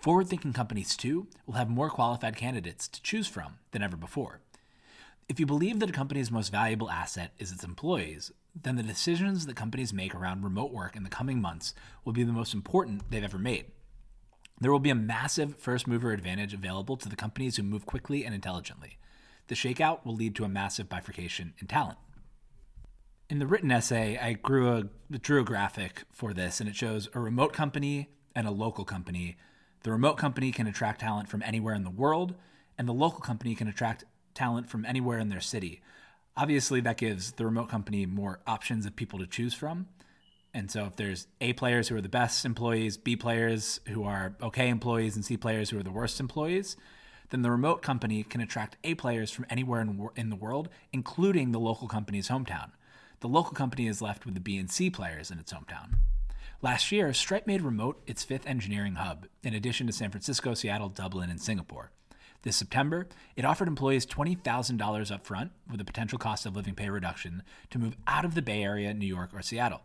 Forward 0.00 0.28
thinking 0.28 0.52
companies, 0.52 0.96
too, 0.96 1.28
will 1.46 1.54
have 1.54 1.70
more 1.70 1.90
qualified 1.90 2.36
candidates 2.36 2.88
to 2.88 3.02
choose 3.02 3.26
from 3.26 3.58
than 3.72 3.82
ever 3.82 3.96
before. 3.96 4.40
If 5.28 5.40
you 5.40 5.46
believe 5.46 5.80
that 5.80 5.88
a 5.88 5.92
company's 5.92 6.30
most 6.30 6.50
valuable 6.50 6.90
asset 6.90 7.32
is 7.38 7.50
its 7.50 7.64
employees, 7.64 8.30
then 8.54 8.76
the 8.76 8.82
decisions 8.82 9.46
that 9.46 9.56
companies 9.56 9.92
make 9.92 10.14
around 10.14 10.44
remote 10.44 10.72
work 10.72 10.94
in 10.94 11.02
the 11.02 11.08
coming 11.08 11.40
months 11.40 11.74
will 12.04 12.12
be 12.12 12.22
the 12.22 12.32
most 12.32 12.52
important 12.52 13.10
they've 13.10 13.24
ever 13.24 13.38
made. 13.38 13.66
There 14.60 14.70
will 14.70 14.78
be 14.78 14.90
a 14.90 14.94
massive 14.94 15.56
first 15.56 15.86
mover 15.86 16.12
advantage 16.12 16.54
available 16.54 16.96
to 16.98 17.08
the 17.08 17.16
companies 17.16 17.56
who 17.56 17.62
move 17.62 17.86
quickly 17.86 18.24
and 18.24 18.34
intelligently. 18.34 18.98
The 19.48 19.54
shakeout 19.54 20.04
will 20.04 20.14
lead 20.14 20.34
to 20.36 20.44
a 20.44 20.48
massive 20.48 20.88
bifurcation 20.88 21.54
in 21.58 21.66
talent. 21.66 21.98
In 23.28 23.38
the 23.38 23.46
written 23.46 23.70
essay, 23.70 24.18
I 24.18 24.34
grew 24.34 24.70
a, 24.70 25.18
drew 25.18 25.40
a 25.40 25.44
graphic 25.44 26.04
for 26.12 26.32
this, 26.32 26.60
and 26.60 26.68
it 26.68 26.76
shows 26.76 27.08
a 27.14 27.20
remote 27.20 27.52
company 27.52 28.10
and 28.34 28.46
a 28.46 28.50
local 28.50 28.84
company. 28.84 29.36
The 29.82 29.92
remote 29.92 30.16
company 30.16 30.52
can 30.52 30.66
attract 30.66 31.00
talent 31.00 31.28
from 31.28 31.42
anywhere 31.42 31.74
in 31.74 31.84
the 31.84 31.90
world, 31.90 32.34
and 32.78 32.88
the 32.88 32.92
local 32.92 33.20
company 33.20 33.54
can 33.54 33.68
attract 33.68 34.04
talent 34.34 34.68
from 34.68 34.84
anywhere 34.84 35.18
in 35.18 35.28
their 35.28 35.40
city. 35.40 35.82
Obviously, 36.36 36.80
that 36.80 36.96
gives 36.96 37.32
the 37.32 37.44
remote 37.44 37.68
company 37.68 38.06
more 38.06 38.40
options 38.46 38.86
of 38.86 38.96
people 38.96 39.18
to 39.18 39.26
choose 39.26 39.54
from. 39.54 39.86
And 40.52 40.70
so, 40.70 40.84
if 40.84 40.96
there's 40.96 41.26
A 41.40 41.52
players 41.52 41.88
who 41.88 41.96
are 41.96 42.00
the 42.00 42.08
best 42.08 42.44
employees, 42.44 42.96
B 42.96 43.16
players 43.16 43.80
who 43.88 44.04
are 44.04 44.36
okay 44.42 44.68
employees, 44.68 45.16
and 45.16 45.24
C 45.24 45.36
players 45.36 45.70
who 45.70 45.78
are 45.78 45.82
the 45.82 45.90
worst 45.90 46.20
employees, 46.20 46.76
then 47.30 47.42
the 47.42 47.50
remote 47.50 47.82
company 47.82 48.22
can 48.22 48.40
attract 48.40 48.76
A 48.84 48.94
players 48.94 49.30
from 49.30 49.46
anywhere 49.50 49.80
in, 49.80 50.08
in 50.16 50.30
the 50.30 50.36
world, 50.36 50.68
including 50.92 51.52
the 51.52 51.60
local 51.60 51.88
company's 51.88 52.28
hometown. 52.28 52.70
The 53.20 53.28
local 53.28 53.52
company 53.52 53.86
is 53.86 54.02
left 54.02 54.24
with 54.24 54.34
the 54.34 54.40
B 54.40 54.58
and 54.58 54.70
C 54.70 54.90
players 54.90 55.30
in 55.30 55.38
its 55.38 55.52
hometown. 55.52 55.94
Last 56.62 56.92
year, 56.92 57.12
Stripe 57.12 57.46
made 57.46 57.62
remote 57.62 58.02
its 58.06 58.24
fifth 58.24 58.46
engineering 58.46 58.94
hub, 58.94 59.26
in 59.42 59.54
addition 59.54 59.86
to 59.86 59.92
San 59.92 60.10
Francisco, 60.10 60.54
Seattle, 60.54 60.88
Dublin, 60.88 61.30
and 61.30 61.40
Singapore. 61.40 61.90
This 62.42 62.56
September, 62.56 63.08
it 63.36 63.44
offered 63.44 63.68
employees 63.68 64.04
$20,000 64.06 64.42
upfront 64.78 65.50
with 65.70 65.80
a 65.80 65.84
potential 65.84 66.18
cost 66.18 66.44
of 66.44 66.54
living 66.54 66.74
pay 66.74 66.90
reduction 66.90 67.42
to 67.70 67.78
move 67.78 67.96
out 68.06 68.26
of 68.26 68.34
the 68.34 68.42
Bay 68.42 68.62
Area, 68.62 68.92
New 68.92 69.06
York, 69.06 69.30
or 69.32 69.40
Seattle. 69.40 69.80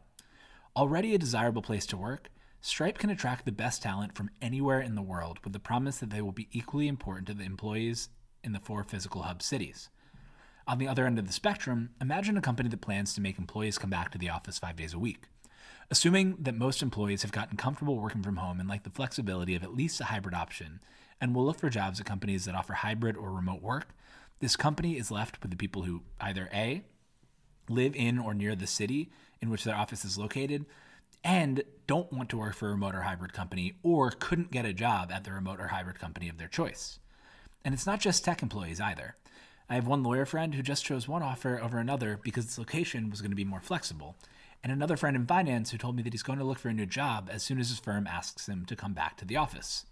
Already 0.76 1.16
a 1.16 1.18
desirable 1.18 1.62
place 1.62 1.86
to 1.88 1.98
work, 1.98 2.30
Stripe 2.62 2.98
can 2.98 3.10
attract 3.10 3.46
the 3.46 3.52
best 3.52 3.82
talent 3.82 4.16
from 4.16 4.30
anywhere 4.42 4.82
in 4.82 4.96
the 4.96 5.02
world 5.02 5.40
with 5.44 5.54
the 5.54 5.60
promise 5.60 6.00
that 6.00 6.10
they 6.10 6.22
will 6.22 6.34
be 6.34 6.50
equally 6.52 6.88
important 6.88 7.28
to 7.28 7.34
the 7.34 7.46
employees 7.46 8.10
in 8.44 8.52
the 8.52 8.60
four 8.60 8.84
physical 8.84 9.24
hub 9.24 9.42
cities. 9.42 9.90
On 10.68 10.78
the 10.78 10.88
other 10.88 11.06
end 11.06 11.18
of 11.18 11.26
the 11.26 11.34
spectrum, 11.34 11.92
imagine 12.02 12.38
a 12.38 12.42
company 12.42 12.70
that 12.70 12.82
plans 12.82 13.14
to 13.14 13.22
make 13.22 13.40
employees 13.40 13.78
come 13.78 13.90
back 13.90 14.12
to 14.12 14.18
the 14.18 14.30
office 14.30 14.60
five 14.60 14.76
days 14.76 14.94
a 14.94 15.00
week. 15.00 15.24
Assuming 15.90 16.36
that 16.40 16.56
most 16.56 16.84
employees 16.84 17.22
have 17.22 17.32
gotten 17.32 17.58
comfortable 17.58 17.98
working 17.98 18.22
from 18.22 18.38
home 18.38 18.60
and 18.60 18.70
like 18.70 18.84
the 18.84 18.90
flexibility 18.90 19.56
of 19.56 19.64
at 19.64 19.74
least 19.74 20.02
a 20.02 20.06
hybrid 20.06 20.36
option, 20.36 20.82
and 21.22 21.34
will 21.34 21.46
look 21.46 21.60
for 21.60 21.70
jobs 21.70 22.00
at 22.00 22.06
companies 22.06 22.46
that 22.46 22.56
offer 22.56 22.74
hybrid 22.74 23.18
or 23.18 23.32
remote 23.32 23.62
work, 23.62 23.96
this 24.42 24.56
company 24.56 24.98
is 24.98 25.10
left 25.10 25.42
with 25.42 25.50
the 25.50 25.58
people 25.58 25.84
who 25.84 26.04
either 26.22 26.50
A, 26.54 26.84
live 27.70 27.96
in 27.96 28.20
or 28.20 28.34
near 28.34 28.56
the 28.56 28.68
city 28.68 29.10
in 29.42 29.50
which 29.50 29.64
their 29.64 29.76
office 29.76 30.06
is 30.06 30.18
located, 30.18 30.66
and 31.24 31.64
don't 31.88 32.12
want 32.14 32.30
to 32.30 32.38
work 32.38 32.56
for 32.56 32.68
a 32.68 32.72
remote 32.72 32.96
or 32.96 33.02
hybrid 33.02 33.34
company 33.34 33.74
or 33.84 34.12
couldn't 34.12 34.52
get 34.52 34.66
a 34.66 34.74
job 34.74 35.12
at 35.12 35.24
the 35.24 35.32
remote 35.32 35.60
or 35.60 35.68
hybrid 35.68 36.00
company 36.00 36.30
of 36.30 36.38
their 36.38 36.48
choice. 36.48 37.00
And 37.66 37.74
it's 37.74 37.86
not 37.86 38.00
just 38.00 38.24
tech 38.24 38.42
employees 38.42 38.80
either. 38.80 39.16
I 39.70 39.76
have 39.76 39.88
one 39.88 40.02
lawyer 40.02 40.26
friend 40.26 40.56
who 40.56 40.62
just 40.62 40.86
chose 40.86 41.08
one 41.08 41.22
offer 41.22 41.60
over 41.62 41.78
another 41.78 42.20
because 42.24 42.46
its 42.46 42.58
location 42.58 43.10
was 43.10 43.22
going 43.22 43.32
to 43.32 43.36
be 43.36 43.44
more 43.44 43.60
flexible, 43.60 44.16
and 44.64 44.72
another 44.72 44.98
friend 44.98 45.16
in 45.16 45.28
finance 45.28 45.70
who 45.70 45.78
told 45.78 45.96
me 45.96 46.02
that 46.04 46.14
he's 46.14 46.24
going 46.24 46.40
to 46.40 46.46
look 46.46 46.58
for 46.58 46.70
a 46.70 46.74
new 46.74 46.86
job 46.86 47.30
as 47.32 47.44
soon 47.44 47.60
as 47.60 47.70
his 47.70 47.80
firm 47.80 48.08
asks 48.08 48.48
him 48.48 48.66
to 48.66 48.76
come 48.76 48.94
back 48.94 49.16
to 49.18 49.26
the 49.26 49.38
office. 49.38 49.86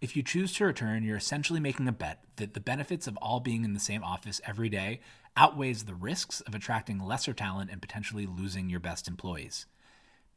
If 0.00 0.16
you 0.16 0.22
choose 0.22 0.54
to 0.54 0.64
return, 0.64 1.04
you're 1.04 1.18
essentially 1.18 1.60
making 1.60 1.86
a 1.86 1.92
bet 1.92 2.24
that 2.36 2.54
the 2.54 2.60
benefits 2.60 3.06
of 3.06 3.18
all 3.18 3.40
being 3.40 3.64
in 3.64 3.74
the 3.74 3.80
same 3.80 4.02
office 4.02 4.40
every 4.46 4.70
day 4.70 5.00
outweighs 5.36 5.84
the 5.84 5.94
risks 5.94 6.40
of 6.40 6.54
attracting 6.54 6.98
lesser 6.98 7.34
talent 7.34 7.70
and 7.70 7.82
potentially 7.82 8.26
losing 8.26 8.70
your 8.70 8.80
best 8.80 9.06
employees. 9.06 9.66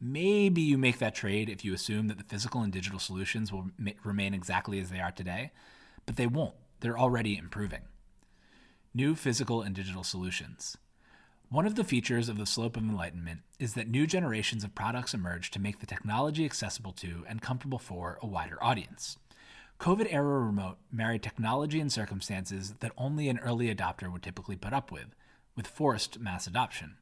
Maybe 0.06 0.60
you 0.62 0.78
make 0.78 1.00
that 1.00 1.16
trade 1.16 1.50
if 1.50 1.64
you 1.64 1.74
assume 1.74 2.10
that 2.10 2.18
the 2.18 2.26
physical 2.26 2.62
and 2.62 2.74
digital 2.74 3.00
solutions 3.00 3.54
will 3.54 3.70
remain 4.04 4.34
exactly 4.34 4.82
as 4.82 4.90
they 4.90 5.00
are 5.00 5.14
today, 5.14 5.52
but 6.06 6.18
they 6.18 6.28
won't. 6.28 6.56
They're 6.82 7.00
already 7.00 7.38
improving. 7.38 7.84
New 8.94 9.16
physical 9.16 9.62
and 9.62 9.74
digital 9.74 10.04
solutions. 10.04 10.76
One 11.48 11.66
of 11.66 11.76
the 11.76 11.86
features 11.86 12.28
of 12.28 12.38
the 12.38 12.46
slope 12.46 12.76
of 12.76 12.84
enlightenment 12.84 13.44
is 13.60 13.76
that 13.76 13.88
new 13.88 14.06
generations 14.06 14.66
of 14.66 14.76
products 14.76 15.14
emerge 15.14 15.52
to 15.52 15.62
make 15.62 15.80
the 15.80 15.86
technology 15.86 16.44
accessible 16.44 16.92
to 16.94 17.24
and 17.30 17.42
comfortable 17.42 17.80
for 17.80 18.20
a 18.22 18.28
wider 18.28 18.62
audience. 18.62 19.18
COVID 19.80 20.12
era 20.12 20.42
remote 20.42 20.80
married 20.92 21.24
technology 21.24 21.80
and 21.80 21.90
circumstances 21.90 22.74
that 22.82 22.92
only 22.98 23.30
an 23.30 23.40
early 23.40 23.74
adopter 23.74 24.12
would 24.12 24.22
typically 24.22 24.58
put 24.58 24.74
up 24.74 24.92
with, 24.92 25.16
with 25.56 25.66
forced 25.66 26.20
mass 26.20 26.46
adoption. 26.46 26.98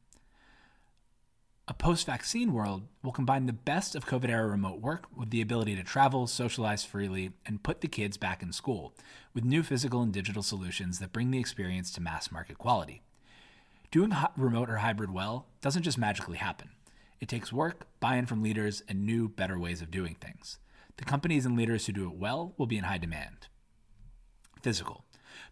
A 1.72 1.74
post 1.74 2.06
vaccine 2.06 2.52
world 2.52 2.84
will 3.02 3.14
combine 3.14 3.46
the 3.46 3.54
best 3.54 3.96
of 3.96 4.06
COVID 4.06 4.28
era 4.28 4.46
remote 4.46 4.82
work 4.82 5.06
with 5.16 5.30
the 5.30 5.40
ability 5.40 5.78
to 5.78 5.84
travel, 5.84 6.28
socialize 6.28 6.84
freely, 6.84 7.32
and 7.46 7.64
put 7.64 7.80
the 7.80 7.88
kids 7.88 8.18
back 8.18 8.44
in 8.44 8.52
school, 8.52 8.94
with 9.34 9.46
new 9.46 9.64
physical 9.64 10.02
and 10.02 10.12
digital 10.12 10.44
solutions 10.44 11.00
that 11.00 11.14
bring 11.14 11.32
the 11.32 11.40
experience 11.40 11.90
to 11.94 12.02
mass 12.02 12.30
market 12.30 12.58
quality. 12.58 13.04
Doing 13.90 14.12
remote 14.36 14.70
or 14.70 14.80
hybrid 14.80 15.14
well 15.14 15.48
doesn't 15.62 15.84
just 15.84 15.98
magically 15.98 16.40
happen. 16.40 16.72
It 17.22 17.30
takes 17.30 17.54
work, 17.54 17.88
buy 18.02 18.18
in 18.18 18.26
from 18.26 18.44
leaders, 18.44 18.84
and 18.90 19.06
new, 19.06 19.30
better 19.30 19.58
ways 19.58 19.82
of 19.82 19.90
doing 19.90 20.18
things. 20.20 20.60
The 20.98 21.06
companies 21.06 21.46
and 21.46 21.56
leaders 21.56 21.86
who 21.86 21.94
do 21.94 22.04
it 22.04 22.16
well 22.16 22.54
will 22.58 22.68
be 22.68 22.80
in 22.80 22.84
high 22.84 22.98
demand. 22.98 23.48
Physical. 24.62 25.06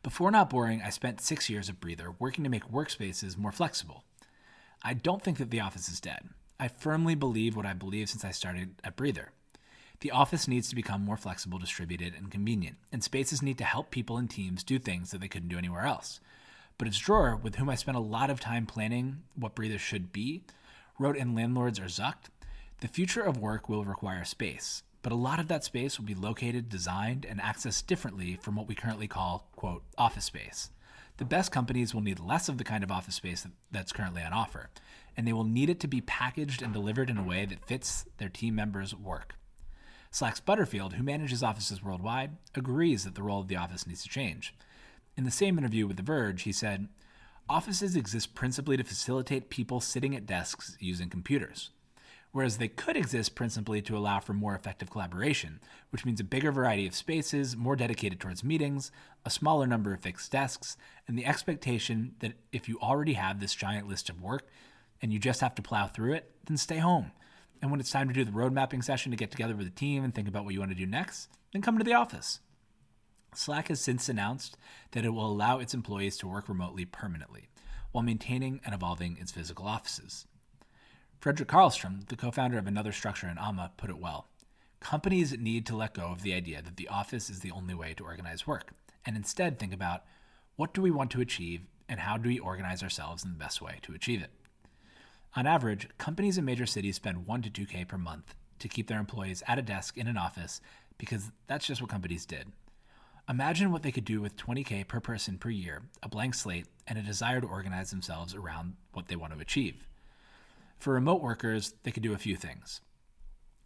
Before 0.04 0.32
Not 0.32 0.50
Boring, 0.50 0.82
I 0.82 0.90
spent 0.90 1.22
six 1.22 1.50
years 1.50 1.70
at 1.70 1.80
Breather 1.80 2.14
working 2.20 2.44
to 2.44 2.50
make 2.50 2.70
workspaces 2.70 3.38
more 3.38 3.54
flexible. 3.54 4.04
I 4.82 4.94
don't 4.94 5.22
think 5.22 5.38
that 5.40 5.52
the 5.52 5.60
office 5.60 5.90
is 5.90 6.00
dead. 6.00 6.30
I 6.60 6.68
firmly 6.70 7.16
believe 7.16 7.56
what 7.56 7.66
I 7.66 7.74
believe 7.74 8.10
since 8.10 8.24
I 8.24 8.32
started 8.32 8.76
at 8.84 8.96
Breather. 8.96 9.32
The 10.02 10.12
office 10.12 10.48
needs 10.48 10.70
to 10.70 10.76
become 10.76 11.04
more 11.04 11.18
flexible, 11.18 11.58
distributed, 11.58 12.14
and 12.16 12.32
convenient, 12.32 12.78
and 12.92 13.04
spaces 13.04 13.42
need 13.42 13.58
to 13.58 13.66
help 13.66 13.92
people 13.92 14.18
and 14.18 14.30
teams 14.30 14.64
do 14.64 14.80
things 14.80 15.12
that 15.12 15.20
they 15.20 15.28
couldn't 15.28 15.50
do 15.50 15.58
anywhere 15.58 15.86
else. 15.86 16.22
But 16.78 16.88
as 16.88 16.98
Dror, 16.98 17.36
with 17.36 17.56
whom 17.56 17.70
I 17.70 17.76
spent 17.76 17.98
a 17.98 18.02
lot 18.02 18.30
of 18.30 18.40
time 18.40 18.66
planning 18.66 19.24
what 19.36 19.56
Breather 19.56 19.78
should 19.78 20.14
be, 20.14 20.44
wrote 20.98 21.18
in 21.18 21.36
Landlords 21.36 21.80
Are 21.80 21.86
Zucked, 21.86 22.30
the 22.80 22.88
future 22.88 23.22
of 23.22 23.38
work 23.38 23.68
will 23.68 23.84
require 23.84 24.24
space, 24.24 24.84
but 25.02 25.12
a 25.12 25.16
lot 25.16 25.42
of 25.42 25.50
that 25.50 25.66
space 25.66 26.00
will 26.00 26.06
be 26.06 26.16
located, 26.16 26.70
designed, 26.70 27.26
and 27.26 27.42
accessed 27.42 27.86
differently 27.86 28.38
from 28.42 28.56
what 28.56 28.70
we 28.70 28.76
currently 28.76 29.08
call, 29.08 29.50
quote, 29.58 29.84
office 29.98 30.26
space. 30.26 30.70
The 31.20 31.26
best 31.26 31.52
companies 31.52 31.94
will 31.94 32.00
need 32.00 32.22
less 32.22 32.48
of 32.48 32.58
the 32.58 32.64
kind 32.64 32.82
of 32.82 32.94
office 32.94 33.16
space 33.16 33.46
that's 33.70 33.92
currently 33.92 34.24
on 34.24 34.32
offer, 34.32 34.70
and 35.18 35.28
they 35.28 35.34
will 35.34 35.44
need 35.44 35.70
it 35.70 35.82
to 35.82 35.88
be 35.88 36.00
packaged 36.00 36.62
and 36.62 36.72
delivered 36.72 37.10
in 37.10 37.18
a 37.18 37.24
way 37.24 37.44
that 37.44 37.68
fits 37.68 38.06
their 38.20 38.30
team 38.30 38.56
members' 38.56 38.96
work. 38.96 39.36
Slack's 40.12 40.40
Butterfield, 40.40 40.94
who 40.94 41.04
manages 41.04 41.44
offices 41.44 41.84
worldwide, 41.84 42.38
agrees 42.56 43.04
that 43.04 43.16
the 43.16 43.22
role 43.22 43.42
of 43.42 43.50
the 43.50 43.58
office 43.58 43.86
needs 43.86 44.02
to 44.04 44.08
change. 44.08 44.56
In 45.18 45.26
the 45.26 45.30
same 45.30 45.58
interview 45.58 45.88
with 45.88 45.98
The 45.98 46.04
Verge, 46.04 46.44
he 46.44 46.54
said, 46.54 46.88
Offices 47.50 47.98
exist 47.98 48.34
principally 48.34 48.78
to 48.78 48.84
facilitate 48.86 49.50
people 49.50 49.82
sitting 49.82 50.16
at 50.16 50.26
desks 50.26 50.78
using 50.80 51.10
computers 51.10 51.72
whereas 52.32 52.58
they 52.58 52.68
could 52.68 52.96
exist 52.96 53.36
principally 53.36 53.82
to 53.82 53.98
allow 53.98 54.20
for 54.20 54.34
more 54.34 54.56
effective 54.56 54.90
collaboration, 54.90 55.60
which 55.90 56.06
means 56.06 56.20
a 56.20 56.24
bigger 56.24 56.52
variety 56.52 56.86
of 56.86 56.96
spaces, 56.96 57.58
more 57.58 57.76
dedicated 57.76 58.20
towards 58.20 58.44
meetings, 58.44 58.92
a 59.26 59.30
smaller 59.30 59.66
number 59.66 59.94
of 59.94 60.02
fixed 60.02 60.32
desks, 60.32 60.78
and 61.08 61.18
the 61.18 61.26
expectation 61.26 62.16
that 62.20 62.34
if 62.52 62.70
you 62.70 62.80
already 62.80 63.14
have 63.14 63.40
this 63.40 63.56
giant 63.56 63.88
list 63.88 64.10
of 64.10 64.22
work 64.22 64.48
and 65.02 65.12
you 65.12 65.20
just 65.20 65.42
have 65.42 65.56
to 65.56 65.62
plow 65.62 65.88
through 65.88 66.14
it, 66.14 66.32
then 66.46 66.58
stay 66.58 66.78
home. 66.78 67.12
And 67.62 67.72
when 67.72 67.80
it's 67.80 67.92
time 67.92 68.08
to 68.08 68.14
do 68.14 68.24
the 68.24 68.32
road 68.32 68.54
mapping 68.54 68.82
session 68.82 69.12
to 69.12 69.18
get 69.18 69.32
together 69.32 69.56
with 69.56 69.66
the 69.66 69.72
team 69.72 70.04
and 70.04 70.14
think 70.14 70.28
about 70.28 70.46
what 70.46 70.54
you 70.54 70.60
want 70.60 70.72
to 70.72 70.78
do 70.78 70.86
next, 70.86 71.30
then 71.52 71.62
come 71.62 71.78
to 71.78 71.84
the 71.84 71.94
office. 71.94 72.40
Slack 73.36 73.68
has 73.68 73.82
since 73.82 74.10
announced 74.10 74.58
that 74.92 75.06
it 75.06 75.10
will 75.10 75.26
allow 75.26 75.60
its 75.60 75.74
employees 75.74 76.18
to 76.18 76.28
work 76.28 76.48
remotely 76.48 76.86
permanently 76.86 77.50
while 77.92 78.04
maintaining 78.04 78.62
and 78.66 78.74
evolving 78.74 79.18
its 79.18 79.32
physical 79.32 79.68
offices. 79.68 80.26
Fredrik 81.20 81.50
Karlstrom, 81.50 82.08
the 82.08 82.16
co 82.16 82.32
founder 82.32 82.58
of 82.58 82.66
another 82.66 82.94
structure 82.94 83.28
in 83.28 83.38
AMA, 83.38 83.74
put 83.76 83.90
it 83.90 84.00
well. 84.00 84.30
Companies 84.80 85.38
need 85.38 85.66
to 85.66 85.76
let 85.76 85.94
go 85.94 86.04
of 86.04 86.22
the 86.22 86.34
idea 86.34 86.62
that 86.62 86.78
the 86.78 86.88
office 86.88 87.30
is 87.30 87.42
the 87.42 87.52
only 87.52 87.74
way 87.74 87.94
to 87.94 88.06
organize 88.06 88.48
work, 88.48 88.72
and 89.06 89.18
instead 89.18 89.60
think 89.60 89.74
about 89.74 90.04
what 90.56 90.74
do 90.74 90.82
we 90.82 90.92
want 90.92 91.12
to 91.12 91.20
achieve 91.20 91.64
and 91.90 92.00
how 92.00 92.16
do 92.16 92.30
we 92.30 92.40
organize 92.40 92.82
ourselves 92.82 93.26
in 93.26 93.32
the 93.32 93.38
best 93.38 93.62
way 93.62 93.80
to 93.82 93.94
achieve 93.94 94.22
it. 94.22 94.32
On 95.36 95.46
average, 95.46 95.90
companies 95.98 96.38
in 96.38 96.46
major 96.46 96.66
cities 96.66 96.96
spend 96.96 97.28
1 97.28 97.42
to 97.42 97.50
2K 97.50 97.86
per 97.86 97.98
month 97.98 98.34
to 98.60 98.70
keep 98.70 98.88
their 98.88 99.00
employees 99.00 99.44
at 99.46 99.60
a 99.60 99.62
desk 99.62 99.98
in 99.98 100.08
an 100.08 100.18
office 100.18 100.62
because 100.98 101.32
that's 101.48 101.68
just 101.68 101.82
what 101.82 101.92
companies 101.92 102.26
did. 102.26 102.54
Imagine 103.28 103.74
what 103.74 103.84
they 103.84 103.92
could 103.92 104.06
do 104.06 104.22
with 104.22 104.38
20K 104.38 104.88
per 104.88 105.02
person 105.02 105.38
per 105.38 105.50
year, 105.50 105.82
a 106.02 106.08
blank 106.08 106.34
slate, 106.34 106.68
and 106.88 106.98
a 106.98 107.02
desire 107.02 107.42
to 107.42 107.48
organize 107.48 107.92
themselves 107.92 108.34
around 108.34 108.76
what 108.94 109.10
they 109.10 109.18
want 109.18 109.34
to 109.34 109.40
achieve. 109.40 109.86
For 110.80 110.94
remote 110.94 111.22
workers, 111.22 111.74
they 111.84 111.92
could 111.92 112.04
do 112.04 112.14
a 112.14 112.18
few 112.18 112.36
things 112.36 112.82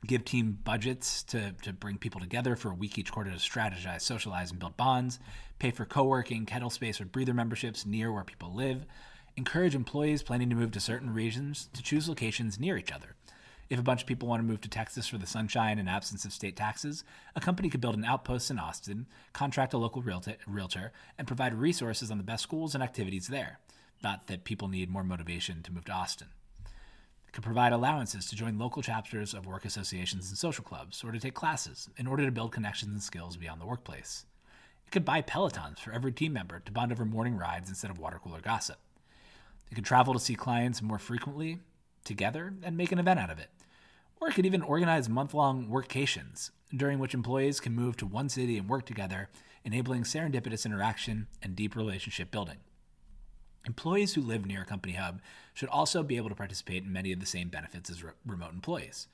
give 0.05 0.25
team 0.25 0.58
budgets 0.63 1.24
to, 1.24 1.53
to 1.62 1.72
bring 1.72 1.98
people 1.98 2.20
together 2.20 2.58
for 2.58 2.70
a 2.70 2.75
week 2.75 2.98
each 2.98 3.12
quarter 3.12 3.32
to 3.32 3.38
strategize, 3.38 4.01
socialize, 4.01 4.51
and 4.51 4.60
build 4.60 4.75
bonds, 4.75 5.20
pay 5.60 5.72
for 5.72 5.86
co 5.86 6.03
working, 6.03 6.46
kettle 6.46 6.70
space, 6.70 7.00
or 7.00 7.05
breather 7.05 7.34
memberships 7.34 7.86
near 7.86 8.12
where 8.12 8.24
people 8.24 8.53
live, 8.53 8.86
encourage 9.38 9.75
employees 9.75 10.24
planning 10.24 10.50
to 10.50 10.55
move 10.55 10.72
to 10.72 10.79
certain 10.79 11.13
regions 11.13 11.70
to 11.74 11.82
choose 11.82 12.10
locations 12.10 12.60
near 12.60 12.77
each 12.77 12.91
other. 12.91 13.15
If 13.70 13.79
a 13.79 13.84
bunch 13.84 14.01
of 14.01 14.08
people 14.08 14.27
want 14.27 14.41
to 14.41 14.48
move 14.48 14.62
to 14.62 14.70
Texas 14.70 15.08
for 15.08 15.17
the 15.17 15.25
sunshine 15.25 15.79
and 15.79 15.89
absence 15.89 16.25
of 16.25 16.34
state 16.34 16.58
taxes, 16.58 17.03
a 17.36 17.39
company 17.39 17.70
could 17.70 17.82
build 17.82 17.96
an 17.96 18.03
outpost 18.03 18.51
in 18.51 18.60
Austin, 18.60 19.08
contract 19.32 19.74
a 19.74 19.77
local 19.77 20.01
realtor, 20.01 20.91
and 21.17 21.27
provide 21.27 21.53
resources 21.53 22.12
on 22.12 22.17
the 22.17 22.24
best 22.24 22.43
schools 22.43 22.75
and 22.75 22.84
activities 22.84 23.27
there. 23.27 23.60
Not 24.03 24.27
that 24.27 24.43
people 24.43 24.67
need 24.67 24.89
more 24.89 25.03
motivation 25.03 25.63
to 25.63 25.72
move 25.72 25.86
to 25.86 25.93
Austin. 25.93 26.27
Could 27.33 27.43
provide 27.43 27.73
allowances 27.73 28.27
to 28.27 28.35
join 28.35 28.59
local 28.59 28.83
chapters 28.83 29.33
of 29.33 29.47
work 29.47 29.65
associations 29.65 30.29
and 30.29 30.37
social 30.37 30.63
clubs, 30.63 31.03
or 31.03 31.11
to 31.11 31.19
take 31.19 31.33
classes 31.33 31.89
in 31.97 32.05
order 32.05 32.23
to 32.25 32.31
build 32.31 32.51
connections 32.51 32.91
and 32.91 33.01
skills 33.01 33.37
beyond 33.37 33.59
the 33.59 33.65
workplace. 33.65 34.25
It 34.85 34.91
could 34.91 35.03
buy 35.03 35.23
Pelotons 35.23 35.79
for 35.79 35.91
every 35.91 36.11
team 36.11 36.33
member 36.33 36.59
to 36.59 36.71
bond 36.71 36.91
over 36.91 37.05
morning 37.05 37.35
rides 37.35 37.69
instead 37.69 37.89
of 37.89 37.97
water 37.97 38.19
cooler 38.23 38.39
gossip. 38.39 38.77
It 39.71 39.73
could 39.73 39.83
travel 39.83 40.13
to 40.13 40.19
see 40.19 40.35
clients 40.35 40.83
more 40.83 40.99
frequently 40.99 41.57
together 42.03 42.53
and 42.61 42.77
make 42.77 42.91
an 42.91 42.99
event 42.99 43.19
out 43.19 43.31
of 43.31 43.39
it. 43.39 43.49
Or 44.21 44.29
it 44.29 44.35
could 44.35 44.45
even 44.45 44.61
organize 44.61 45.09
month 45.09 45.33
long 45.33 45.67
workcations, 45.67 46.51
during 46.75 46.99
which 46.99 47.15
employees 47.15 47.59
can 47.59 47.73
move 47.73 47.97
to 47.97 48.05
one 48.05 48.29
city 48.29 48.59
and 48.59 48.69
work 48.69 48.85
together, 48.85 49.29
enabling 49.63 50.03
serendipitous 50.03 50.67
interaction 50.67 51.25
and 51.41 51.55
deep 51.55 51.75
relationship 51.75 52.29
building. 52.29 52.57
Employees 53.65 54.13
who 54.13 54.22
live 54.22 54.46
near 54.46 54.63
a 54.63 54.65
company 54.65 54.93
hub 54.93 55.22
should 55.53 55.70
also 55.70 56.03
be 56.03 56.17
able 56.17 56.29
to 56.29 56.36
participate 56.36 56.84
in 56.84 56.91
many 56.91 57.13
of 57.13 57.20
the 57.20 57.25
same 57.25 57.48
benefits 57.48 57.89
as 57.89 58.03
re- 58.03 58.12
remote 58.25 58.51
employees. 58.51 59.08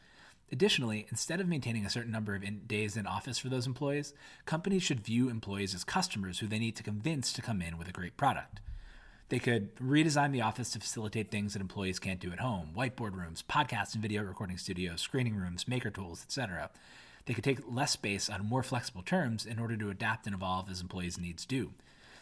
Additionally, 0.52 1.06
instead 1.12 1.40
of 1.40 1.48
maintaining 1.48 1.86
a 1.86 1.90
certain 1.90 2.12
number 2.12 2.34
of 2.34 2.44
in 2.44 2.62
days 2.66 2.98
in 2.98 3.06
office 3.06 3.38
for 3.38 3.50
those 3.50 3.68
employees, 3.68 4.14
companies 4.46 4.82
should 4.82 5.02
view 5.02 5.30
employees 5.30 5.76
as 5.76 5.84
customers 5.84 6.40
who 6.40 6.48
they 6.48 6.58
need 6.58 6.76
to 6.76 6.82
convince 6.82 7.32
to 7.32 7.44
come 7.44 7.62
in 7.62 7.78
with 7.78 7.88
a 7.88 7.94
great 7.94 8.18
product. 8.18 8.60
They 9.30 9.38
could 9.38 9.76
redesign 9.76 10.32
the 10.32 10.42
office 10.42 10.72
to 10.72 10.80
facilitate 10.80 11.30
things 11.30 11.54
that 11.54 11.62
employees 11.62 12.00
can't 12.00 12.20
do 12.20 12.32
at 12.32 12.40
home 12.40 12.72
whiteboard 12.76 13.14
rooms, 13.14 13.44
podcast 13.48 13.94
and 13.94 14.02
video 14.02 14.24
recording 14.24 14.58
studios, 14.58 15.02
screening 15.02 15.36
rooms, 15.36 15.68
maker 15.68 15.92
tools, 15.92 16.24
etc. 16.24 16.72
They 17.28 17.36
could 17.36 17.44
take 17.44 17.72
less 17.72 17.92
space 17.92 18.28
on 18.28 18.44
more 18.44 18.64
flexible 18.64 19.04
terms 19.04 19.46
in 19.46 19.60
order 19.60 19.78
to 19.78 19.92
adapt 19.92 20.26
and 20.26 20.34
evolve 20.34 20.72
as 20.72 20.82
employees' 20.82 21.20
needs 21.20 21.46
do. 21.46 21.74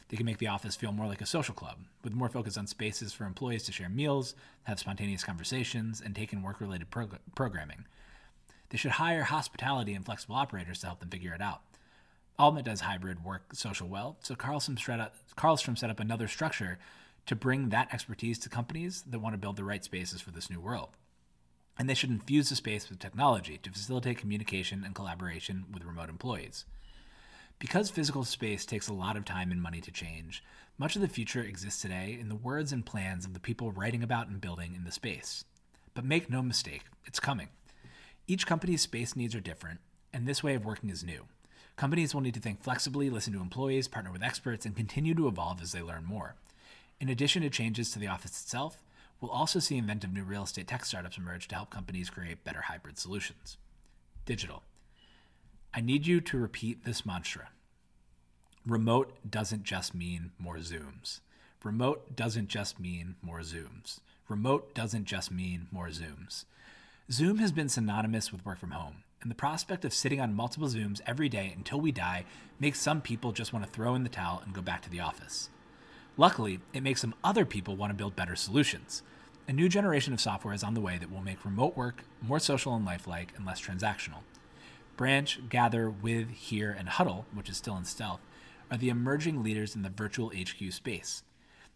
They 0.10 0.18
can 0.18 0.26
make 0.26 0.38
the 0.38 0.48
office 0.48 0.76
feel 0.76 0.92
more 0.92 1.08
like 1.08 1.22
a 1.22 1.26
social 1.26 1.54
club, 1.54 1.80
with 2.04 2.14
more 2.14 2.30
focus 2.30 2.58
on 2.58 2.68
spaces 2.68 3.14
for 3.14 3.26
employees 3.26 3.64
to 3.64 3.72
share 3.72 3.90
meals, 3.90 4.36
have 4.64 4.80
spontaneous 4.80 5.24
conversations, 5.24 6.02
and 6.02 6.16
take 6.16 6.32
in 6.32 6.42
work 6.42 6.62
related 6.62 6.90
prog- 6.90 7.20
programming. 7.36 7.86
They 8.70 8.78
should 8.78 8.92
hire 8.92 9.24
hospitality 9.24 9.94
and 9.94 10.06
flexible 10.06 10.36
operators 10.36 10.80
to 10.80 10.88
help 10.88 11.00
them 11.00 11.10
figure 11.10 11.34
it 11.34 11.42
out. 11.42 11.62
Alma 12.40 12.62
does 12.62 12.82
hybrid 12.82 13.24
work 13.24 13.54
social 13.54 13.88
well, 13.88 14.18
so 14.22 14.36
Carlstrom 14.36 14.80
set, 14.80 15.00
up, 15.00 15.16
Carlstrom 15.36 15.78
set 15.78 15.90
up 15.90 16.00
another 16.00 16.28
structure 16.28 16.78
to 17.26 17.36
bring 17.36 17.70
that 17.70 17.94
expertise 17.94 18.40
to 18.40 18.50
companies 18.50 19.04
that 19.10 19.20
want 19.20 19.34
to 19.34 19.40
build 19.40 19.58
the 19.58 19.64
right 19.64 19.84
spaces 19.84 20.22
for 20.22 20.32
this 20.32 20.50
new 20.50 20.60
world. 20.60 20.90
And 21.78 21.90
they 21.90 21.94
should 21.94 22.10
infuse 22.10 22.50
the 22.50 22.56
space 22.56 22.90
with 22.90 23.00
technology 23.00 23.60
to 23.64 23.72
facilitate 23.72 24.18
communication 24.18 24.84
and 24.84 24.96
collaboration 24.96 25.66
with 25.72 25.84
remote 25.84 26.10
employees. 26.10 26.66
Because 27.60 27.90
physical 27.90 28.24
space 28.24 28.66
takes 28.66 28.88
a 28.88 28.94
lot 28.94 29.18
of 29.18 29.26
time 29.26 29.52
and 29.52 29.60
money 29.60 29.82
to 29.82 29.92
change, 29.92 30.44
much 30.78 30.96
of 30.96 31.02
the 31.02 31.08
future 31.08 31.42
exists 31.42 31.82
today 31.82 32.16
in 32.20 32.30
the 32.30 32.36
words 32.36 32.72
and 32.72 32.86
plans 32.86 33.26
of 33.26 33.34
the 33.34 33.40
people 33.40 33.72
writing 33.72 34.04
about 34.04 34.28
and 34.28 34.40
building 34.40 34.76
in 34.76 34.84
the 34.84 34.92
space. 34.92 35.44
But 35.96 36.06
make 36.06 36.30
no 36.30 36.44
mistake, 36.44 36.84
it's 37.06 37.20
coming. 37.20 37.48
Each 38.28 38.46
company's 38.46 38.82
space 38.82 39.16
needs 39.16 39.34
are 39.34 39.40
different, 39.40 39.80
and 40.14 40.28
this 40.28 40.44
way 40.44 40.54
of 40.54 40.66
working 40.66 40.92
is 40.92 41.04
new. 41.04 41.26
Companies 41.78 42.14
will 42.14 42.22
need 42.22 42.36
to 42.36 42.40
think 42.40 42.62
flexibly, 42.62 43.10
listen 43.10 43.34
to 43.34 43.42
employees, 43.42 43.88
partner 43.88 44.12
with 44.12 44.22
experts, 44.22 44.64
and 44.64 44.76
continue 44.76 45.16
to 45.16 45.28
evolve 45.28 45.60
as 45.60 45.72
they 45.72 45.82
learn 45.82 46.06
more. 46.06 46.36
In 47.00 47.10
addition 47.10 47.42
to 47.42 47.50
changes 47.50 47.90
to 47.92 48.00
the 48.00 48.08
office 48.08 48.40
itself, 48.44 48.84
we'll 49.20 49.32
also 49.32 49.58
see 49.58 49.78
inventive 49.78 50.14
new 50.14 50.24
real 50.24 50.44
estate 50.44 50.68
tech 50.68 50.86
startups 50.86 51.18
emerge 51.18 51.48
to 51.48 51.56
help 51.56 51.72
companies 51.72 52.12
create 52.12 52.44
better 52.44 52.62
hybrid 52.62 53.00
solutions. 53.00 53.58
Digital. 54.26 54.62
I 55.78 55.80
need 55.80 56.08
you 56.08 56.22
to 56.22 56.40
repeat 56.40 56.86
this 56.86 57.06
mantra. 57.06 57.50
Remote 58.66 59.14
doesn't 59.30 59.62
just 59.62 59.94
mean 59.94 60.32
more 60.40 60.58
Zooms. 60.58 61.20
Remote 61.64 62.16
doesn't 62.16 62.48
just 62.48 62.80
mean 62.80 63.14
more 63.22 63.42
Zooms. 63.42 64.00
Remote 64.28 64.74
doesn't 64.74 65.06
just 65.06 65.30
mean 65.32 65.68
more 65.72 65.90
Zooms. 65.90 66.46
Zoom 67.12 67.38
has 67.38 67.52
been 67.52 67.70
synonymous 67.70 68.32
with 68.32 68.44
work 68.44 68.58
from 68.58 68.72
home, 68.72 69.04
and 69.22 69.30
the 69.30 69.36
prospect 69.36 69.86
of 69.86 69.94
sitting 69.94 70.20
on 70.20 70.34
multiple 70.34 70.68
Zooms 70.68 71.00
every 71.06 71.30
day 71.30 71.54
until 71.56 71.80
we 71.80 71.92
die 71.92 72.26
makes 72.60 72.82
some 72.82 73.00
people 73.00 73.32
just 73.32 73.54
want 73.54 73.64
to 73.64 73.72
throw 73.72 73.94
in 73.94 74.02
the 74.02 74.10
towel 74.10 74.42
and 74.44 74.56
go 74.56 74.64
back 74.64 74.82
to 74.82 74.90
the 74.90 75.02
office. 75.02 75.52
Luckily, 76.18 76.60
it 76.74 76.82
makes 76.82 77.02
some 77.02 77.14
other 77.24 77.46
people 77.46 77.76
want 77.76 77.92
to 77.92 77.96
build 77.96 78.16
better 78.16 78.36
solutions. 78.36 79.04
A 79.48 79.54
new 79.54 79.70
generation 79.70 80.12
of 80.12 80.22
software 80.22 80.56
is 80.56 80.64
on 80.64 80.74
the 80.74 80.82
way 80.82 80.98
that 80.98 81.12
will 81.12 81.22
make 81.22 81.46
remote 81.46 81.78
work 81.78 82.04
more 82.20 82.40
social 82.40 82.76
and 82.76 82.84
lifelike 82.84 83.34
and 83.38 83.46
less 83.46 83.62
transactional. 83.62 84.24
Branch, 84.98 85.48
Gather, 85.48 85.90
With, 85.90 86.32
Here, 86.32 86.76
and 86.78 86.90
Huddle, 86.90 87.28
which 87.34 87.50
is 87.50 87.58
still 87.58 87.78
in 87.78 87.86
stealth, 87.86 88.20
are 88.72 88.78
the 88.78 88.90
emerging 88.90 89.44
leaders 89.44 89.76
in 89.76 89.84
the 89.84 89.90
virtual 89.90 90.32
HQ 90.36 90.74
space. 90.74 91.24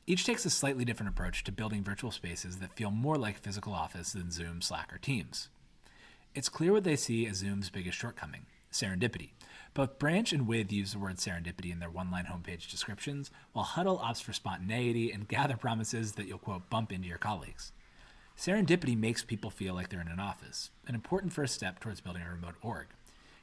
Each 0.07 0.25
takes 0.25 0.43
a 0.43 0.49
slightly 0.49 0.83
different 0.83 1.11
approach 1.11 1.43
to 1.43 1.51
building 1.51 1.83
virtual 1.83 2.09
spaces 2.09 2.57
that 2.57 2.75
feel 2.75 2.89
more 2.89 3.17
like 3.17 3.37
physical 3.37 3.73
office 3.73 4.11
than 4.11 4.31
Zoom, 4.31 4.61
Slack, 4.61 4.91
or 4.91 4.97
Teams. 4.97 5.49
It's 6.33 6.49
clear 6.49 6.71
what 6.71 6.83
they 6.83 6.95
see 6.95 7.27
as 7.27 7.37
Zoom's 7.37 7.69
biggest 7.69 7.97
shortcoming 7.97 8.47
serendipity. 8.71 9.31
Both 9.73 9.99
Branch 9.99 10.33
and 10.33 10.47
With 10.47 10.71
use 10.71 10.93
the 10.93 10.99
word 10.99 11.17
serendipity 11.17 11.71
in 11.71 11.79
their 11.79 11.89
one 11.89 12.09
line 12.09 12.25
homepage 12.25 12.71
descriptions, 12.71 13.29
while 13.53 13.65
Huddle 13.65 13.99
opts 13.99 14.21
for 14.21 14.33
spontaneity 14.33 15.11
and 15.11 15.27
Gather 15.29 15.57
promises 15.57 16.13
that 16.13 16.27
you'll, 16.27 16.39
quote, 16.39 16.69
bump 16.69 16.91
into 16.91 17.07
your 17.07 17.17
colleagues. 17.17 17.71
Serendipity 18.37 18.97
makes 18.97 19.23
people 19.23 19.51
feel 19.51 19.75
like 19.75 19.89
they're 19.89 20.01
in 20.01 20.07
an 20.07 20.19
office, 20.19 20.71
an 20.87 20.95
important 20.95 21.33
first 21.33 21.53
step 21.53 21.79
towards 21.79 22.01
building 22.01 22.23
a 22.23 22.29
remote 22.29 22.55
org. 22.61 22.87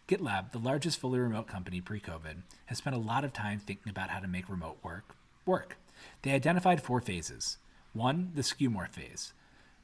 GitLab, 0.08 0.52
the 0.52 0.58
largest 0.58 0.98
fully 0.98 1.18
remote 1.18 1.46
company 1.46 1.82
pre 1.82 2.00
COVID, 2.00 2.42
has 2.66 2.78
spent 2.78 2.96
a 2.96 2.98
lot 2.98 3.24
of 3.24 3.34
time 3.34 3.58
thinking 3.58 3.90
about 3.90 4.08
how 4.08 4.20
to 4.20 4.26
make 4.26 4.48
remote 4.48 4.78
work 4.82 5.14
work. 5.44 5.76
They 6.22 6.32
identified 6.32 6.82
four 6.82 7.00
phases. 7.00 7.58
One, 7.92 8.32
the 8.34 8.42
skeuomorph 8.42 8.92
phase. 8.92 9.34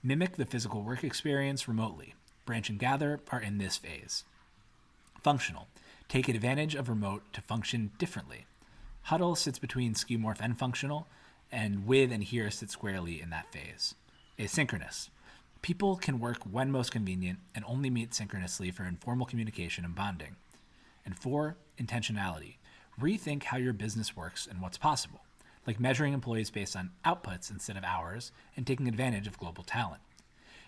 Mimic 0.02 0.36
the 0.36 0.46
physical 0.46 0.82
work 0.82 1.04
experience 1.04 1.68
remotely. 1.68 2.14
Branch 2.46 2.70
and 2.70 2.78
Gather 2.78 3.20
are 3.30 3.40
in 3.40 3.58
this 3.58 3.76
phase. 3.76 4.24
Functional 5.22 5.68
take 6.08 6.28
advantage 6.28 6.74
of 6.74 6.88
remote 6.88 7.22
to 7.32 7.40
function 7.40 7.90
differently. 7.98 8.46
Huddle 9.04 9.34
sits 9.34 9.58
between 9.58 9.94
skeuomorph 9.94 10.40
and 10.40 10.58
functional, 10.58 11.06
and 11.50 11.86
with 11.86 12.12
and 12.12 12.22
here 12.22 12.50
sit 12.50 12.70
squarely 12.70 13.20
in 13.20 13.30
that 13.30 13.50
phase. 13.52 13.94
Asynchronous. 14.38 15.08
People 15.64 15.96
can 15.96 16.20
work 16.20 16.42
when 16.42 16.70
most 16.70 16.92
convenient 16.92 17.38
and 17.54 17.64
only 17.66 17.88
meet 17.88 18.12
synchronously 18.12 18.70
for 18.70 18.84
informal 18.84 19.24
communication 19.24 19.82
and 19.82 19.94
bonding. 19.94 20.36
And 21.06 21.18
four, 21.18 21.56
intentionality. 21.80 22.56
Rethink 23.00 23.44
how 23.44 23.56
your 23.56 23.72
business 23.72 24.14
works 24.14 24.46
and 24.46 24.60
what's 24.60 24.76
possible, 24.76 25.22
like 25.66 25.80
measuring 25.80 26.12
employees 26.12 26.50
based 26.50 26.76
on 26.76 26.90
outputs 27.06 27.50
instead 27.50 27.78
of 27.78 27.82
hours 27.82 28.30
and 28.58 28.66
taking 28.66 28.88
advantage 28.88 29.26
of 29.26 29.38
global 29.38 29.64
talent. 29.64 30.02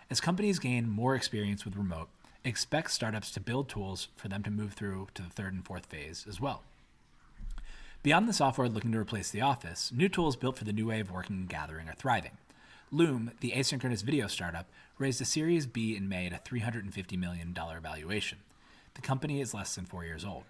As 0.08 0.18
companies 0.18 0.58
gain 0.58 0.88
more 0.88 1.14
experience 1.14 1.66
with 1.66 1.76
remote, 1.76 2.08
expect 2.42 2.90
startups 2.90 3.30
to 3.32 3.40
build 3.40 3.68
tools 3.68 4.08
for 4.16 4.28
them 4.28 4.42
to 4.44 4.50
move 4.50 4.72
through 4.72 5.08
to 5.12 5.20
the 5.20 5.28
third 5.28 5.52
and 5.52 5.62
fourth 5.62 5.84
phase 5.84 6.24
as 6.26 6.40
well. 6.40 6.62
Beyond 8.02 8.30
the 8.30 8.32
software 8.32 8.66
looking 8.66 8.92
to 8.92 8.98
replace 8.98 9.30
the 9.30 9.42
office, 9.42 9.92
new 9.94 10.08
tools 10.08 10.36
built 10.36 10.56
for 10.56 10.64
the 10.64 10.72
new 10.72 10.86
way 10.86 11.00
of 11.00 11.10
working 11.10 11.36
and 11.36 11.48
gathering 11.50 11.86
are 11.86 11.94
thriving. 11.94 12.38
Loom, 12.96 13.32
the 13.40 13.50
asynchronous 13.50 14.02
video 14.02 14.26
startup, 14.26 14.70
raised 14.96 15.20
a 15.20 15.26
Series 15.26 15.66
B 15.66 15.94
in 15.94 16.08
May 16.08 16.28
at 16.28 16.32
a 16.32 16.50
$350 16.50 17.18
million 17.18 17.54
valuation. 17.54 18.38
The 18.94 19.02
company 19.02 19.42
is 19.42 19.52
less 19.52 19.74
than 19.74 19.84
four 19.84 20.06
years 20.06 20.24
old. 20.24 20.44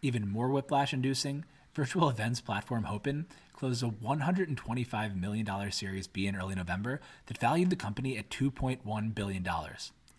Even 0.00 0.26
more 0.26 0.48
whiplash 0.48 0.94
inducing, 0.94 1.44
virtual 1.74 2.08
events 2.08 2.40
platform 2.40 2.84
Hopin 2.84 3.26
closed 3.52 3.82
a 3.82 3.88
$125 3.88 5.20
million 5.20 5.70
Series 5.70 6.06
B 6.06 6.26
in 6.26 6.34
early 6.34 6.54
November 6.54 6.98
that 7.26 7.36
valued 7.36 7.68
the 7.68 7.76
company 7.76 8.16
at 8.16 8.30
$2.1 8.30 9.14
billion. 9.14 9.46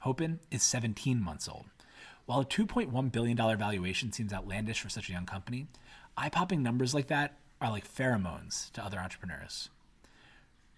Hopin 0.02 0.39
is 0.52 0.62
17 0.62 1.20
months 1.20 1.50
old. 1.50 1.65
While 2.28 2.41
a 2.41 2.46
$2.1 2.46 3.12
billion 3.12 3.36
valuation 3.36 4.12
seems 4.12 4.32
outlandish 4.32 4.82
for 4.82 4.89
such 4.89 5.10
a 5.10 5.13
young 5.13 5.26
company, 5.26 5.65
eye 6.15 6.30
popping 6.30 6.62
numbers 6.62 6.93
like 6.93 7.08
that 7.08 7.39
are 7.60 7.72
like 7.72 7.91
pheromones 7.91 8.72
to 8.74 8.86
other 8.86 9.00
entrepreneurs. 9.00 9.72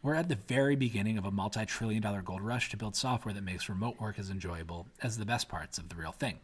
We're 0.02 0.16
at 0.16 0.30
the 0.30 0.36
very 0.36 0.78
beginning 0.78 1.18
of 1.18 1.26
a 1.26 1.32
multi 1.32 1.66
trillion 1.66 2.02
dollar 2.02 2.22
gold 2.22 2.42
rush 2.42 2.70
to 2.70 2.78
build 2.78 2.96
software 2.96 3.34
that 3.34 3.44
makes 3.44 3.68
remote 3.68 4.00
work 4.00 4.18
as 4.18 4.30
enjoyable 4.30 4.88
as 5.04 5.18
the 5.18 5.26
best 5.26 5.50
parts 5.50 5.78
of 5.78 5.90
the 5.90 5.96
real 5.96 6.14
thing. 6.14 6.40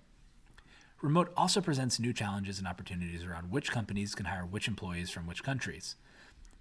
Remote 1.02 1.32
also 1.38 1.62
presents 1.62 1.98
new 1.98 2.12
challenges 2.12 2.60
and 2.60 2.68
opportunities 2.68 3.24
around 3.24 3.52
which 3.52 3.72
companies 3.72 4.13
can 4.13 4.26
hire 4.26 4.46
which 4.46 4.68
employees 4.68 5.10
from 5.10 5.26
which 5.26 5.41
countries. 5.41 5.96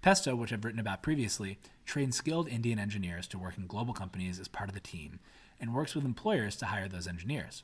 Pesto, 0.01 0.37
which 0.37 0.53
I've 0.53 0.63
written 0.63 0.79
about 0.79 1.03
previously, 1.03 1.59
trains 1.85 2.15
skilled 2.15 2.47
Indian 2.47 2.79
engineers 2.79 3.27
to 3.27 3.37
work 3.37 3.57
in 3.57 3.67
global 3.67 3.93
companies 3.93 4.39
as 4.39 4.47
part 4.47 4.69
of 4.69 4.73
the 4.73 4.79
team 4.79 5.19
and 5.59 5.73
works 5.73 5.95
with 5.95 6.05
employers 6.05 6.55
to 6.57 6.67
hire 6.67 6.87
those 6.87 7.07
engineers. 7.07 7.63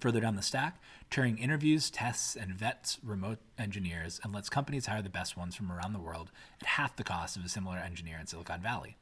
Further 0.00 0.20
down 0.20 0.36
the 0.36 0.42
stack, 0.42 0.80
Turing 1.10 1.40
interviews, 1.40 1.90
tests, 1.90 2.36
and 2.36 2.52
vets 2.52 2.98
remote 3.02 3.38
engineers 3.58 4.20
and 4.22 4.32
lets 4.32 4.50
companies 4.50 4.86
hire 4.86 5.02
the 5.02 5.08
best 5.08 5.36
ones 5.36 5.54
from 5.54 5.72
around 5.72 5.94
the 5.94 5.98
world 5.98 6.30
at 6.60 6.66
half 6.66 6.96
the 6.96 7.04
cost 7.04 7.36
of 7.36 7.44
a 7.44 7.48
similar 7.48 7.78
engineer 7.78 8.18
in 8.20 8.26
Silicon 8.26 8.60
Valley. 8.60 8.96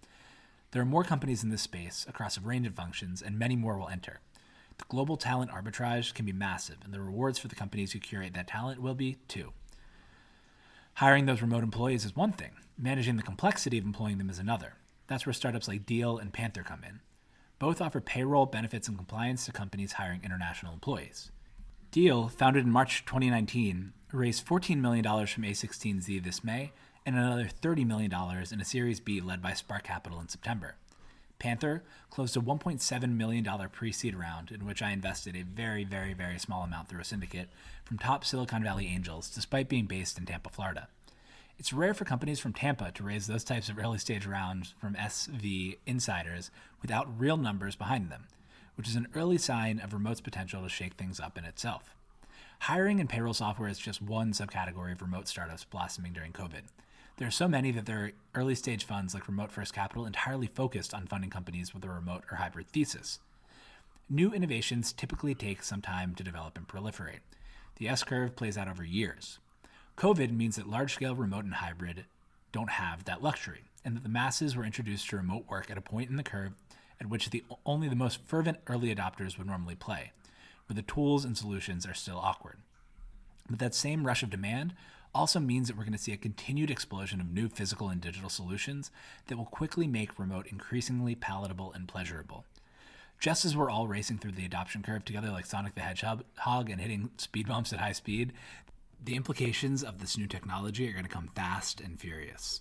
There 0.70 0.82
are 0.82 0.86
more 0.86 1.04
companies 1.04 1.42
in 1.42 1.50
this 1.50 1.62
space 1.62 2.06
across 2.08 2.36
a 2.36 2.40
range 2.40 2.66
of 2.66 2.74
functions, 2.74 3.22
and 3.22 3.38
many 3.38 3.56
more 3.56 3.76
will 3.76 3.88
enter. 3.88 4.20
The 4.78 4.84
global 4.88 5.16
talent 5.16 5.50
arbitrage 5.50 6.14
can 6.14 6.26
be 6.26 6.32
massive, 6.32 6.76
and 6.84 6.92
the 6.92 7.00
rewards 7.00 7.38
for 7.38 7.48
the 7.48 7.54
companies 7.54 7.92
who 7.92 7.98
curate 7.98 8.34
that 8.34 8.48
talent 8.48 8.80
will 8.80 8.94
be 8.94 9.16
too. 9.26 9.52
Hiring 10.94 11.26
those 11.26 11.42
remote 11.42 11.64
employees 11.64 12.04
is 12.04 12.14
one 12.14 12.32
thing, 12.32 12.52
managing 12.78 13.16
the 13.16 13.22
complexity 13.22 13.78
of 13.78 13.84
employing 13.84 14.18
them 14.18 14.30
is 14.30 14.38
another. 14.38 14.74
That's 15.08 15.26
where 15.26 15.32
startups 15.32 15.68
like 15.68 15.86
Deel 15.86 16.18
and 16.18 16.32
Panther 16.32 16.62
come 16.62 16.84
in. 16.84 17.00
Both 17.58 17.80
offer 17.80 18.00
payroll, 18.00 18.46
benefits, 18.46 18.86
and 18.88 18.96
compliance 18.96 19.46
to 19.46 19.52
companies 19.52 19.92
hiring 19.92 20.20
international 20.22 20.74
employees. 20.74 21.30
Deel, 21.90 22.28
founded 22.28 22.64
in 22.64 22.70
March 22.70 23.04
2019, 23.06 23.94
raised 24.12 24.46
$14 24.46 24.78
million 24.78 25.04
from 25.04 25.44
A16Z 25.44 26.22
this 26.22 26.44
May 26.44 26.72
and 27.06 27.16
another 27.16 27.48
$30 27.62 27.86
million 27.86 28.12
in 28.52 28.60
a 28.60 28.64
Series 28.64 29.00
B 29.00 29.20
led 29.20 29.40
by 29.40 29.54
Spark 29.54 29.84
Capital 29.84 30.20
in 30.20 30.28
September. 30.28 30.76
Panther 31.38 31.82
closed 32.10 32.36
a 32.36 32.40
$1.7 32.40 33.16
million 33.16 33.46
pre 33.70 33.92
seed 33.92 34.14
round 34.14 34.50
in 34.50 34.66
which 34.66 34.82
I 34.82 34.90
invested 34.90 35.36
a 35.36 35.42
very, 35.42 35.84
very, 35.84 36.12
very 36.12 36.38
small 36.38 36.62
amount 36.62 36.88
through 36.88 37.00
a 37.00 37.04
syndicate 37.04 37.48
from 37.84 37.98
top 37.98 38.24
Silicon 38.24 38.62
Valley 38.62 38.86
angels, 38.86 39.30
despite 39.30 39.68
being 39.68 39.86
based 39.86 40.18
in 40.18 40.26
Tampa, 40.26 40.50
Florida. 40.50 40.88
It's 41.58 41.72
rare 41.72 41.94
for 41.94 42.04
companies 42.04 42.38
from 42.38 42.52
Tampa 42.52 42.92
to 42.92 43.02
raise 43.02 43.26
those 43.26 43.42
types 43.42 43.70
of 43.70 43.78
early 43.78 43.96
stage 43.96 44.26
rounds 44.26 44.74
from 44.78 44.94
SV 44.94 45.78
insiders 45.86 46.50
without 46.82 47.18
real 47.18 47.38
numbers 47.38 47.74
behind 47.74 48.10
them, 48.10 48.26
which 48.76 48.88
is 48.88 48.94
an 48.94 49.08
early 49.14 49.38
sign 49.38 49.80
of 49.80 49.94
remote's 49.94 50.20
potential 50.20 50.62
to 50.62 50.68
shake 50.68 50.94
things 50.94 51.18
up 51.18 51.38
in 51.38 51.44
itself. 51.44 51.94
Hiring 52.60 53.00
and 53.00 53.08
payroll 53.08 53.32
software 53.32 53.70
is 53.70 53.78
just 53.78 54.02
one 54.02 54.32
subcategory 54.32 54.92
of 54.92 55.00
remote 55.00 55.28
startups 55.28 55.64
blossoming 55.64 56.12
during 56.12 56.32
COVID. 56.32 56.64
There 57.16 57.28
are 57.28 57.32
so 57.32 57.48
many 57.48 57.70
that 57.70 57.86
there 57.86 58.04
are 58.04 58.12
early 58.34 58.54
stage 58.54 58.84
funds 58.84 59.14
like 59.14 59.26
Remote 59.26 59.50
First 59.50 59.72
Capital 59.72 60.04
entirely 60.04 60.48
focused 60.48 60.92
on 60.92 61.06
funding 61.06 61.30
companies 61.30 61.72
with 61.72 61.84
a 61.84 61.88
remote 61.88 62.24
or 62.30 62.36
hybrid 62.36 62.68
thesis. 62.68 63.20
New 64.10 64.32
innovations 64.34 64.92
typically 64.92 65.34
take 65.34 65.62
some 65.62 65.80
time 65.80 66.14
to 66.14 66.22
develop 66.22 66.58
and 66.58 66.68
proliferate. 66.68 67.20
The 67.76 67.88
S 67.88 68.02
curve 68.02 68.36
plays 68.36 68.58
out 68.58 68.68
over 68.68 68.84
years. 68.84 69.38
COVID 69.96 70.30
means 70.30 70.56
that 70.56 70.68
large 70.68 70.94
scale 70.94 71.14
remote 71.14 71.44
and 71.44 71.54
hybrid 71.54 72.04
don't 72.52 72.70
have 72.70 73.04
that 73.04 73.22
luxury, 73.22 73.64
and 73.84 73.96
that 73.96 74.02
the 74.02 74.08
masses 74.08 74.54
were 74.54 74.64
introduced 74.64 75.08
to 75.08 75.16
remote 75.16 75.44
work 75.48 75.70
at 75.70 75.78
a 75.78 75.82
point 75.82 76.10
in 76.10 76.16
the 76.16 76.22
curve 76.22 76.52
at 77.00 77.08
which 77.08 77.30
the, 77.30 77.44
only 77.64 77.88
the 77.88 77.96
most 77.96 78.20
fervent 78.26 78.58
early 78.66 78.94
adopters 78.94 79.38
would 79.38 79.46
normally 79.46 79.74
play, 79.74 80.12
where 80.66 80.74
the 80.74 80.82
tools 80.82 81.24
and 81.24 81.36
solutions 81.36 81.86
are 81.86 81.94
still 81.94 82.18
awkward. 82.18 82.58
But 83.48 83.58
that 83.58 83.74
same 83.74 84.06
rush 84.06 84.22
of 84.22 84.30
demand 84.30 84.74
also 85.14 85.40
means 85.40 85.68
that 85.68 85.76
we're 85.76 85.84
going 85.84 85.92
to 85.92 85.98
see 85.98 86.12
a 86.12 86.18
continued 86.18 86.70
explosion 86.70 87.20
of 87.20 87.32
new 87.32 87.48
physical 87.48 87.88
and 87.88 88.00
digital 88.00 88.28
solutions 88.28 88.90
that 89.28 89.36
will 89.36 89.46
quickly 89.46 89.86
make 89.86 90.18
remote 90.18 90.46
increasingly 90.48 91.14
palatable 91.14 91.72
and 91.72 91.88
pleasurable. 91.88 92.44
Just 93.18 93.46
as 93.46 93.56
we're 93.56 93.70
all 93.70 93.88
racing 93.88 94.18
through 94.18 94.32
the 94.32 94.44
adoption 94.44 94.82
curve 94.82 95.04
together 95.04 95.30
like 95.30 95.46
Sonic 95.46 95.74
the 95.74 95.80
Hedgehog 95.80 96.24
and 96.70 96.80
hitting 96.80 97.10
speed 97.16 97.48
bumps 97.48 97.72
at 97.72 97.78
high 97.78 97.92
speed, 97.92 98.34
the 99.02 99.14
implications 99.14 99.82
of 99.82 99.98
this 99.98 100.18
new 100.18 100.26
technology 100.26 100.88
are 100.88 100.92
going 100.92 101.04
to 101.04 101.10
come 101.10 101.30
fast 101.34 101.80
and 101.80 102.00
furious. 102.00 102.60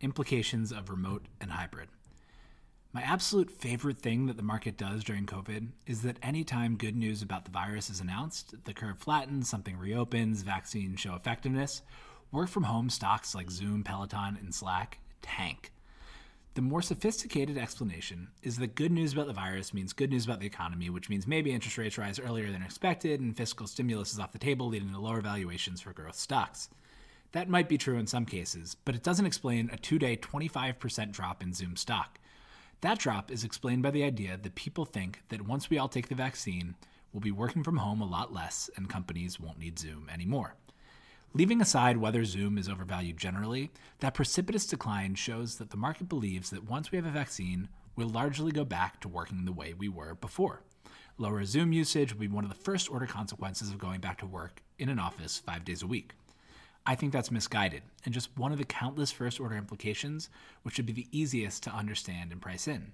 Implications 0.00 0.72
of 0.72 0.90
remote 0.90 1.26
and 1.40 1.50
hybrid. 1.52 1.88
My 2.92 3.02
absolute 3.02 3.50
favorite 3.50 3.98
thing 3.98 4.26
that 4.26 4.36
the 4.36 4.42
market 4.44 4.76
does 4.76 5.02
during 5.02 5.26
COVID 5.26 5.70
is 5.86 6.02
that 6.02 6.18
anytime 6.22 6.76
good 6.76 6.94
news 6.94 7.22
about 7.22 7.44
the 7.44 7.50
virus 7.50 7.90
is 7.90 8.00
announced, 8.00 8.54
the 8.64 8.72
curve 8.72 8.98
flattens, 8.98 9.48
something 9.48 9.76
reopens, 9.76 10.42
vaccines 10.42 11.00
show 11.00 11.14
effectiveness, 11.14 11.82
work 12.30 12.48
from 12.48 12.62
home 12.64 12.88
stocks 12.88 13.34
like 13.34 13.50
Zoom, 13.50 13.82
Peloton, 13.82 14.38
and 14.40 14.54
Slack 14.54 15.00
tank. 15.22 15.72
The 16.54 16.62
more 16.62 16.82
sophisticated 16.82 17.58
explanation 17.58 18.28
is 18.44 18.58
that 18.58 18.76
good 18.76 18.92
news 18.92 19.12
about 19.12 19.26
the 19.26 19.32
virus 19.32 19.74
means 19.74 19.92
good 19.92 20.10
news 20.10 20.24
about 20.24 20.38
the 20.38 20.46
economy, 20.46 20.88
which 20.88 21.10
means 21.10 21.26
maybe 21.26 21.50
interest 21.50 21.78
rates 21.78 21.98
rise 21.98 22.20
earlier 22.20 22.52
than 22.52 22.62
expected 22.62 23.20
and 23.20 23.36
fiscal 23.36 23.66
stimulus 23.66 24.12
is 24.12 24.20
off 24.20 24.30
the 24.30 24.38
table, 24.38 24.68
leading 24.68 24.92
to 24.92 25.00
lower 25.00 25.20
valuations 25.20 25.80
for 25.80 25.92
growth 25.92 26.14
stocks. 26.14 26.68
That 27.32 27.48
might 27.48 27.68
be 27.68 27.76
true 27.76 27.98
in 27.98 28.06
some 28.06 28.24
cases, 28.24 28.76
but 28.84 28.94
it 28.94 29.02
doesn't 29.02 29.26
explain 29.26 29.68
a 29.72 29.76
two 29.76 29.98
day 29.98 30.16
25% 30.16 31.10
drop 31.10 31.42
in 31.42 31.52
Zoom 31.52 31.74
stock. 31.74 32.20
That 32.82 33.00
drop 33.00 33.32
is 33.32 33.42
explained 33.42 33.82
by 33.82 33.90
the 33.90 34.04
idea 34.04 34.38
that 34.40 34.54
people 34.54 34.84
think 34.84 35.22
that 35.30 35.48
once 35.48 35.68
we 35.68 35.78
all 35.78 35.88
take 35.88 36.06
the 36.06 36.14
vaccine, 36.14 36.76
we'll 37.12 37.20
be 37.20 37.32
working 37.32 37.64
from 37.64 37.78
home 37.78 38.00
a 38.00 38.06
lot 38.06 38.32
less 38.32 38.70
and 38.76 38.88
companies 38.88 39.40
won't 39.40 39.58
need 39.58 39.76
Zoom 39.76 40.08
anymore. 40.08 40.54
Leaving 41.36 41.60
aside 41.60 41.96
whether 41.96 42.24
Zoom 42.24 42.56
is 42.56 42.68
overvalued 42.68 43.16
generally, 43.16 43.72
that 43.98 44.14
precipitous 44.14 44.66
decline 44.66 45.16
shows 45.16 45.56
that 45.56 45.70
the 45.70 45.76
market 45.76 46.08
believes 46.08 46.50
that 46.50 46.70
once 46.70 46.92
we 46.92 46.96
have 46.96 47.06
a 47.06 47.10
vaccine, 47.10 47.68
we'll 47.96 48.08
largely 48.08 48.52
go 48.52 48.64
back 48.64 49.00
to 49.00 49.08
working 49.08 49.44
the 49.44 49.52
way 49.52 49.74
we 49.74 49.88
were 49.88 50.14
before. 50.14 50.62
Lower 51.18 51.44
Zoom 51.44 51.72
usage 51.72 52.12
will 52.12 52.20
be 52.20 52.28
one 52.28 52.44
of 52.44 52.50
the 52.50 52.62
first 52.62 52.88
order 52.88 53.06
consequences 53.06 53.70
of 53.70 53.78
going 53.78 54.00
back 54.00 54.18
to 54.18 54.26
work 54.26 54.62
in 54.78 54.88
an 54.88 55.00
office 55.00 55.42
five 55.44 55.64
days 55.64 55.82
a 55.82 55.88
week. 55.88 56.12
I 56.86 56.94
think 56.94 57.12
that's 57.12 57.32
misguided 57.32 57.82
and 58.04 58.14
just 58.14 58.36
one 58.38 58.52
of 58.52 58.58
the 58.58 58.64
countless 58.64 59.10
first 59.10 59.40
order 59.40 59.56
implications 59.56 60.30
which 60.62 60.76
should 60.76 60.86
be 60.86 60.92
the 60.92 61.08
easiest 61.10 61.64
to 61.64 61.74
understand 61.74 62.30
and 62.30 62.40
price 62.40 62.68
in. 62.68 62.92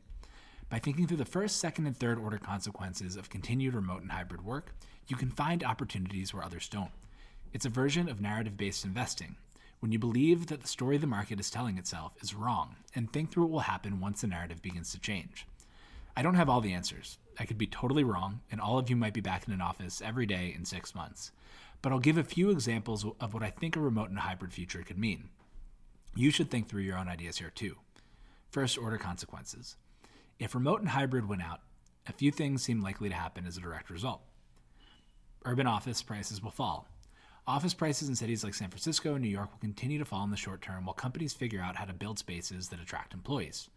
By 0.70 0.78
thinking 0.78 1.06
through 1.06 1.18
the 1.18 1.26
first, 1.26 1.58
second, 1.58 1.86
and 1.86 1.96
third 1.96 2.18
order 2.18 2.38
consequences 2.38 3.16
of 3.16 3.28
continued 3.28 3.74
remote 3.74 4.00
and 4.00 4.12
hybrid 4.12 4.46
work, 4.46 4.72
you 5.08 5.16
can 5.16 5.30
find 5.30 5.62
opportunities 5.62 6.32
where 6.32 6.44
others 6.44 6.66
don't. 6.66 6.92
It's 7.52 7.66
a 7.66 7.70
version 7.70 8.08
of 8.08 8.20
narrative 8.20 8.56
based 8.56 8.84
investing, 8.84 9.36
when 9.80 9.90
you 9.90 9.98
believe 9.98 10.46
that 10.46 10.60
the 10.60 10.68
story 10.68 10.98
the 10.98 11.06
market 11.06 11.40
is 11.40 11.50
telling 11.50 11.78
itself 11.78 12.12
is 12.20 12.34
wrong 12.34 12.76
and 12.94 13.12
think 13.12 13.30
through 13.30 13.44
what 13.44 13.50
will 13.50 13.60
happen 13.60 14.00
once 14.00 14.20
the 14.20 14.28
narrative 14.28 14.62
begins 14.62 14.92
to 14.92 15.00
change. 15.00 15.46
I 16.16 16.22
don't 16.22 16.34
have 16.34 16.48
all 16.48 16.60
the 16.60 16.72
answers. 16.72 17.18
I 17.38 17.46
could 17.46 17.58
be 17.58 17.66
totally 17.66 18.04
wrong, 18.04 18.40
and 18.52 18.60
all 18.60 18.78
of 18.78 18.90
you 18.90 18.96
might 18.96 19.14
be 19.14 19.20
back 19.20 19.46
in 19.46 19.54
an 19.54 19.60
office 19.60 20.02
every 20.04 20.26
day 20.26 20.52
in 20.54 20.64
six 20.64 20.94
months. 20.94 21.32
But 21.82 21.92
I'll 21.92 21.98
give 21.98 22.18
a 22.18 22.24
few 22.24 22.50
examples 22.50 23.06
of 23.20 23.32
what 23.32 23.42
I 23.42 23.50
think 23.50 23.74
a 23.74 23.80
remote 23.80 24.10
and 24.10 24.18
hybrid 24.18 24.52
future 24.52 24.82
could 24.82 24.98
mean. 24.98 25.30
You 26.14 26.30
should 26.30 26.50
think 26.50 26.68
through 26.68 26.82
your 26.82 26.98
own 26.98 27.08
ideas 27.08 27.38
here 27.38 27.50
too. 27.54 27.76
First 28.50 28.76
order 28.76 28.98
consequences. 28.98 29.76
If 30.38 30.54
remote 30.54 30.80
and 30.80 30.90
hybrid 30.90 31.28
went 31.28 31.42
out, 31.42 31.60
a 32.06 32.12
few 32.12 32.30
things 32.30 32.62
seem 32.62 32.82
likely 32.82 33.08
to 33.08 33.14
happen 33.14 33.46
as 33.46 33.56
a 33.56 33.60
direct 33.60 33.90
result. 33.90 34.20
Urban 35.44 35.66
office 35.66 36.02
prices 36.02 36.42
will 36.42 36.50
fall, 36.50 36.86
Office 37.46 37.74
prices 37.74 38.08
in 38.08 38.14
cities 38.14 38.44
like 38.44 38.54
San 38.54 38.68
Francisco 38.68 39.14
and 39.14 39.22
New 39.22 39.28
York 39.28 39.50
will 39.50 39.58
continue 39.58 39.98
to 39.98 40.04
fall 40.04 40.24
in 40.24 40.30
the 40.30 40.36
short 40.36 40.60
term 40.62 40.84
while 40.84 40.94
companies 40.94 41.32
figure 41.32 41.60
out 41.60 41.76
how 41.76 41.84
to 41.84 41.92
build 41.92 42.18
spaces 42.18 42.68
that 42.68 42.80
attract 42.80 43.14
employees. 43.14 43.70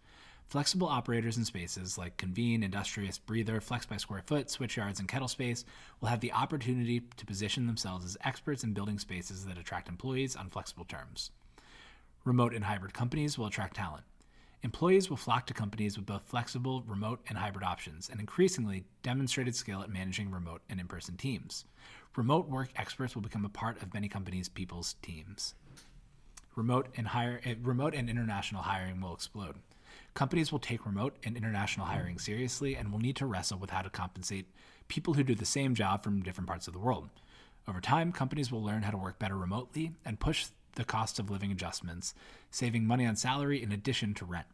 Flexible 0.47 0.87
operators 0.87 1.37
in 1.37 1.45
spaces 1.45 1.97
like 1.97 2.17
Convene, 2.17 2.61
Industrious, 2.61 3.17
Breather, 3.17 3.61
Flex 3.61 3.85
by 3.85 3.97
Square 3.97 4.23
Foot, 4.27 4.47
Switchyards, 4.47 4.99
and 4.99 5.07
Kettlespace 5.07 5.63
will 5.99 6.09
have 6.09 6.19
the 6.19 6.33
opportunity 6.33 7.01
to 7.15 7.25
position 7.25 7.65
themselves 7.65 8.05
as 8.05 8.17
experts 8.23 8.63
in 8.63 8.73
building 8.73 8.99
spaces 8.99 9.45
that 9.45 9.57
attract 9.57 9.87
employees 9.87 10.35
on 10.35 10.49
flexible 10.49 10.85
terms. 10.85 11.31
Remote 12.25 12.53
and 12.53 12.65
hybrid 12.65 12.93
companies 12.93 13.37
will 13.37 13.47
attract 13.47 13.77
talent. 13.77 14.03
Employees 14.61 15.09
will 15.09 15.17
flock 15.17 15.45
to 15.47 15.53
companies 15.53 15.97
with 15.97 16.05
both 16.05 16.23
flexible, 16.23 16.83
remote, 16.87 17.21
and 17.27 17.37
hybrid 17.37 17.65
options, 17.65 18.09
and 18.09 18.19
increasingly 18.19 18.85
demonstrated 19.01 19.55
skill 19.55 19.81
at 19.81 19.89
managing 19.89 20.31
remote 20.31 20.61
and 20.69 20.79
in 20.79 20.87
person 20.87 21.17
teams. 21.17 21.65
Remote 22.15 22.47
work 22.47 22.69
experts 22.75 23.15
will 23.15 23.23
become 23.23 23.43
a 23.43 23.49
part 23.49 23.81
of 23.81 23.93
many 23.93 24.07
companies' 24.07 24.47
people's 24.47 24.95
teams. 25.01 25.55
Remote 26.55 26.89
and, 26.95 27.07
hire, 27.07 27.41
eh, 27.43 27.55
remote 27.59 27.95
and 27.95 28.07
international 28.07 28.61
hiring 28.61 29.01
will 29.01 29.15
explode. 29.15 29.55
Companies 30.13 30.51
will 30.51 30.59
take 30.59 30.85
remote 30.85 31.15
and 31.23 31.35
international 31.35 31.87
hiring 31.87 32.19
seriously 32.19 32.75
and 32.75 32.91
will 32.91 32.99
need 32.99 33.15
to 33.15 33.25
wrestle 33.25 33.57
with 33.57 33.71
how 33.71 33.81
to 33.81 33.89
compensate 33.89 34.45
people 34.87 35.15
who 35.15 35.23
do 35.23 35.33
the 35.33 35.45
same 35.45 35.73
job 35.73 36.03
from 36.03 36.21
different 36.21 36.47
parts 36.47 36.67
of 36.67 36.73
the 36.73 36.79
world. 36.79 37.09
Over 37.67 37.81
time, 37.81 38.11
companies 38.11 38.51
will 38.51 38.63
learn 38.63 38.83
how 38.83 38.91
to 38.91 38.97
work 38.97 39.17
better 39.17 39.35
remotely 39.35 39.93
and 40.05 40.19
push 40.19 40.47
the 40.75 40.85
cost 40.85 41.17
of 41.17 41.31
living 41.31 41.51
adjustments, 41.51 42.13
saving 42.51 42.85
money 42.85 43.07
on 43.07 43.15
salary 43.15 43.63
in 43.63 43.71
addition 43.71 44.13
to 44.15 44.25
rent. 44.25 44.47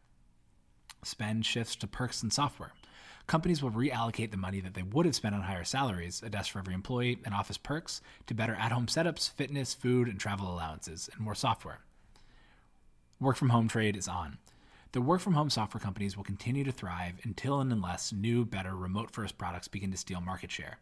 Spend 1.02 1.44
shifts 1.44 1.76
to 1.76 1.86
perks 1.86 2.22
and 2.22 2.32
software. 2.32 2.72
Companies 3.30 3.62
will 3.62 3.70
reallocate 3.70 4.32
the 4.32 4.36
money 4.36 4.58
that 4.58 4.74
they 4.74 4.82
would 4.82 5.06
have 5.06 5.14
spent 5.14 5.36
on 5.36 5.42
higher 5.42 5.62
salaries, 5.62 6.20
a 6.20 6.28
desk 6.28 6.50
for 6.50 6.58
every 6.58 6.74
employee, 6.74 7.20
and 7.24 7.32
office 7.32 7.58
perks 7.58 8.00
to 8.26 8.34
better 8.34 8.54
at 8.54 8.72
home 8.72 8.86
setups, 8.86 9.30
fitness, 9.30 9.72
food, 9.72 10.08
and 10.08 10.18
travel 10.18 10.52
allowances, 10.52 11.08
and 11.14 11.20
more 11.20 11.36
software. 11.36 11.78
Work 13.20 13.36
from 13.36 13.50
home 13.50 13.68
trade 13.68 13.96
is 13.96 14.08
on. 14.08 14.38
The 14.90 15.00
work 15.00 15.20
from 15.20 15.34
home 15.34 15.48
software 15.48 15.80
companies 15.80 16.16
will 16.16 16.24
continue 16.24 16.64
to 16.64 16.72
thrive 16.72 17.20
until 17.22 17.60
and 17.60 17.72
unless 17.72 18.12
new, 18.12 18.44
better 18.44 18.74
remote 18.74 19.12
first 19.12 19.38
products 19.38 19.68
begin 19.68 19.92
to 19.92 19.96
steal 19.96 20.20
market 20.20 20.50
share. 20.50 20.80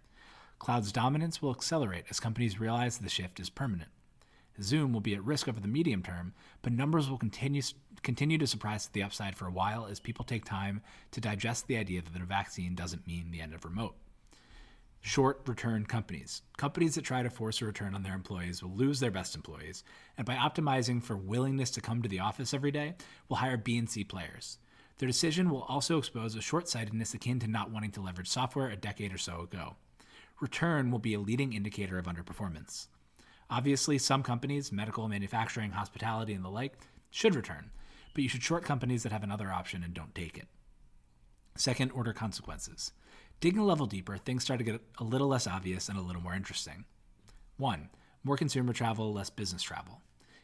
Cloud's 0.58 0.90
dominance 0.90 1.42
will 1.42 1.50
accelerate 1.50 2.06
as 2.08 2.18
companies 2.18 2.58
realize 2.58 2.96
the 2.96 3.10
shift 3.10 3.40
is 3.40 3.50
permanent. 3.50 3.90
Zoom 4.62 4.92
will 4.92 5.00
be 5.00 5.14
at 5.14 5.24
risk 5.24 5.48
over 5.48 5.60
the 5.60 5.68
medium 5.68 6.02
term, 6.02 6.32
but 6.62 6.72
numbers 6.72 7.08
will 7.08 7.18
continue, 7.18 7.62
continue 8.02 8.38
to 8.38 8.46
surprise 8.46 8.86
to 8.86 8.92
the 8.92 9.02
upside 9.02 9.36
for 9.36 9.46
a 9.46 9.52
while 9.52 9.86
as 9.86 10.00
people 10.00 10.24
take 10.24 10.44
time 10.44 10.82
to 11.12 11.20
digest 11.20 11.66
the 11.66 11.76
idea 11.76 12.02
that 12.02 12.12
the 12.12 12.24
vaccine 12.24 12.74
doesn't 12.74 13.06
mean 13.06 13.30
the 13.30 13.40
end 13.40 13.54
of 13.54 13.64
remote. 13.64 13.94
Short 15.00 15.42
return 15.46 15.86
companies. 15.86 16.42
Companies 16.56 16.96
that 16.96 17.04
try 17.04 17.22
to 17.22 17.30
force 17.30 17.62
a 17.62 17.66
return 17.66 17.94
on 17.94 18.02
their 18.02 18.14
employees 18.14 18.62
will 18.62 18.74
lose 18.74 18.98
their 18.98 19.12
best 19.12 19.36
employees, 19.36 19.84
and 20.16 20.26
by 20.26 20.34
optimizing 20.34 21.02
for 21.02 21.16
willingness 21.16 21.70
to 21.70 21.80
come 21.80 22.02
to 22.02 22.08
the 22.08 22.18
office 22.18 22.52
every 22.52 22.72
day, 22.72 22.94
will 23.28 23.36
hire 23.36 23.56
B 23.56 23.78
and 23.78 23.88
C 23.88 24.02
players. 24.02 24.58
Their 24.98 25.06
decision 25.06 25.50
will 25.50 25.62
also 25.62 25.98
expose 25.98 26.34
a 26.34 26.40
short 26.40 26.68
sightedness 26.68 27.14
akin 27.14 27.38
to 27.40 27.46
not 27.46 27.70
wanting 27.70 27.92
to 27.92 28.00
leverage 28.00 28.28
software 28.28 28.68
a 28.68 28.76
decade 28.76 29.14
or 29.14 29.18
so 29.18 29.42
ago. 29.42 29.76
Return 30.40 30.90
will 30.90 30.98
be 30.98 31.14
a 31.14 31.20
leading 31.20 31.52
indicator 31.52 31.98
of 31.98 32.06
underperformance. 32.06 32.88
Obviously, 33.50 33.98
some 33.98 34.22
companies, 34.22 34.70
medical, 34.70 35.08
manufacturing, 35.08 35.70
hospitality, 35.70 36.34
and 36.34 36.44
the 36.44 36.50
like, 36.50 36.74
should 37.10 37.34
return, 37.34 37.70
but 38.12 38.22
you 38.22 38.28
should 38.28 38.42
short 38.42 38.62
companies 38.62 39.02
that 39.02 39.12
have 39.12 39.22
another 39.22 39.50
option 39.50 39.82
and 39.82 39.94
don't 39.94 40.14
take 40.14 40.36
it. 40.36 40.48
Second 41.56 41.90
order 41.92 42.12
consequences. 42.12 42.92
Digging 43.40 43.60
a 43.60 43.64
level 43.64 43.86
deeper, 43.86 44.18
things 44.18 44.42
start 44.42 44.58
to 44.58 44.64
get 44.64 44.80
a 44.98 45.04
little 45.04 45.28
less 45.28 45.46
obvious 45.46 45.88
and 45.88 45.98
a 45.98 46.02
little 46.02 46.20
more 46.20 46.34
interesting. 46.34 46.84
One, 47.56 47.88
more 48.22 48.36
consumer 48.36 48.72
travel, 48.72 49.12
less 49.12 49.30
business 49.30 49.62
travel. 49.62 50.02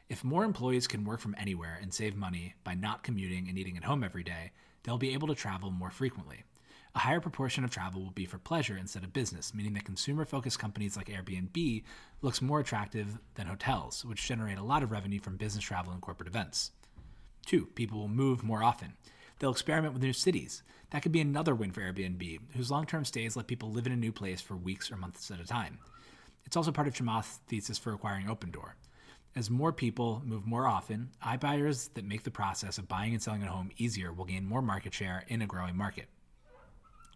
If 0.08 0.24
more 0.24 0.44
employees 0.44 0.86
can 0.86 1.04
work 1.04 1.20
from 1.20 1.34
anywhere 1.38 1.78
and 1.80 1.92
save 1.92 2.16
money 2.16 2.54
by 2.64 2.74
not 2.74 3.02
commuting 3.02 3.48
and 3.48 3.58
eating 3.58 3.76
at 3.76 3.84
home 3.84 4.04
every 4.04 4.22
day, 4.22 4.52
they'll 4.82 4.98
be 4.98 5.12
able 5.12 5.28
to 5.28 5.34
travel 5.34 5.70
more 5.70 5.90
frequently. 5.90 6.44
A 6.96 7.00
higher 7.00 7.20
proportion 7.20 7.64
of 7.64 7.70
travel 7.70 8.02
will 8.02 8.12
be 8.12 8.24
for 8.24 8.38
pleasure 8.38 8.76
instead 8.76 9.02
of 9.02 9.12
business, 9.12 9.52
meaning 9.52 9.72
that 9.74 9.84
consumer 9.84 10.24
focused 10.24 10.60
companies 10.60 10.96
like 10.96 11.08
Airbnb 11.08 11.82
looks 12.22 12.40
more 12.40 12.60
attractive 12.60 13.18
than 13.34 13.48
hotels, 13.48 14.04
which 14.04 14.26
generate 14.26 14.58
a 14.58 14.62
lot 14.62 14.84
of 14.84 14.92
revenue 14.92 15.18
from 15.18 15.36
business 15.36 15.64
travel 15.64 15.92
and 15.92 16.00
corporate 16.00 16.28
events. 16.28 16.70
Two, 17.44 17.66
people 17.74 17.98
will 17.98 18.08
move 18.08 18.44
more 18.44 18.62
often. 18.62 18.92
They'll 19.38 19.50
experiment 19.50 19.92
with 19.92 20.02
new 20.02 20.12
cities. 20.12 20.62
That 20.90 21.02
could 21.02 21.10
be 21.10 21.20
another 21.20 21.54
win 21.56 21.72
for 21.72 21.80
Airbnb, 21.80 22.38
whose 22.54 22.70
long 22.70 22.86
term 22.86 23.04
stays 23.04 23.34
let 23.34 23.48
people 23.48 23.72
live 23.72 23.86
in 23.86 23.92
a 23.92 23.96
new 23.96 24.12
place 24.12 24.40
for 24.40 24.56
weeks 24.56 24.92
or 24.92 24.96
months 24.96 25.32
at 25.32 25.40
a 25.40 25.44
time. 25.44 25.78
It's 26.46 26.56
also 26.56 26.70
part 26.70 26.86
of 26.86 26.94
Chamath's 26.94 27.40
thesis 27.48 27.76
for 27.76 27.92
acquiring 27.92 28.26
Opendoor. 28.26 28.74
As 29.34 29.50
more 29.50 29.72
people 29.72 30.22
move 30.24 30.46
more 30.46 30.68
often, 30.68 31.10
iBuyers 31.24 31.92
that 31.94 32.04
make 32.04 32.22
the 32.22 32.30
process 32.30 32.78
of 32.78 32.86
buying 32.86 33.14
and 33.14 33.22
selling 33.22 33.42
a 33.42 33.46
home 33.46 33.70
easier 33.78 34.12
will 34.12 34.26
gain 34.26 34.46
more 34.46 34.62
market 34.62 34.94
share 34.94 35.24
in 35.26 35.42
a 35.42 35.46
growing 35.46 35.76
market. 35.76 36.06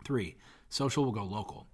Three, 0.05 0.37
social 0.69 1.05
will 1.05 1.13
go 1.13 1.25
local. 1.25 1.67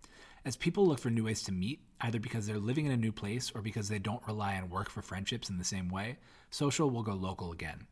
As 0.44 0.56
people 0.56 0.86
look 0.86 0.98
for 0.98 1.10
new 1.10 1.24
ways 1.24 1.42
to 1.44 1.52
meet, 1.52 1.80
either 2.00 2.18
because 2.18 2.46
they're 2.46 2.58
living 2.58 2.84
in 2.84 2.92
a 2.92 2.96
new 2.96 3.12
place 3.12 3.50
or 3.54 3.62
because 3.62 3.88
they 3.88 3.98
don't 3.98 4.26
rely 4.26 4.56
on 4.56 4.68
work 4.68 4.90
for 4.90 5.00
friendships 5.00 5.48
in 5.48 5.56
the 5.56 5.64
same 5.64 5.88
way, 5.88 6.18
social 6.50 6.90
will 6.90 7.02
go 7.02 7.14
local 7.14 7.50
again. 7.50 7.86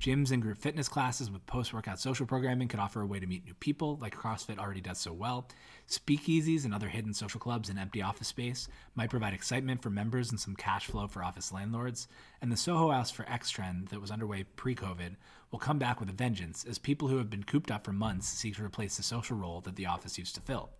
Gyms 0.00 0.32
and 0.32 0.42
group 0.42 0.58
fitness 0.58 0.88
classes 0.88 1.30
with 1.30 1.46
post 1.46 1.72
workout 1.72 1.98
social 1.98 2.26
programming 2.26 2.68
could 2.68 2.80
offer 2.80 3.00
a 3.00 3.06
way 3.06 3.20
to 3.20 3.26
meet 3.26 3.44
new 3.44 3.54
people, 3.54 3.96
like 4.02 4.14
CrossFit 4.14 4.58
already 4.58 4.80
does 4.80 4.98
so 4.98 5.12
well. 5.12 5.48
Speakeasies 5.88 6.64
and 6.64 6.74
other 6.74 6.88
hidden 6.88 7.14
social 7.14 7.40
clubs 7.40 7.70
in 7.70 7.78
empty 7.78 8.02
office 8.02 8.28
space 8.28 8.68
might 8.94 9.08
provide 9.08 9.32
excitement 9.32 9.82
for 9.82 9.90
members 9.90 10.30
and 10.30 10.38
some 10.38 10.56
cash 10.56 10.86
flow 10.86 11.06
for 11.06 11.24
office 11.24 11.52
landlords. 11.52 12.06
And 12.42 12.52
the 12.52 12.56
Soho 12.56 12.90
House 12.90 13.10
for 13.10 13.28
X 13.28 13.50
trend 13.50 13.88
that 13.88 14.00
was 14.00 14.10
underway 14.10 14.44
pre 14.56 14.74
COVID 14.74 15.16
will 15.50 15.58
come 15.58 15.78
back 15.78 16.00
with 16.00 16.10
a 16.10 16.14
vengeance 16.14 16.66
as 16.68 16.78
people 16.78 17.08
who 17.08 17.18
have 17.18 17.30
been 17.30 17.44
cooped 17.44 17.70
up 17.70 17.84
for 17.84 17.92
months 17.92 18.28
seek 18.28 18.56
to 18.56 18.64
replace 18.64 18.96
the 18.96 19.02
social 19.02 19.36
role 19.36 19.60
that 19.62 19.76
the 19.76 19.86
office 19.86 20.18
used 20.18 20.34
to 20.34 20.40
fill. 20.40 20.70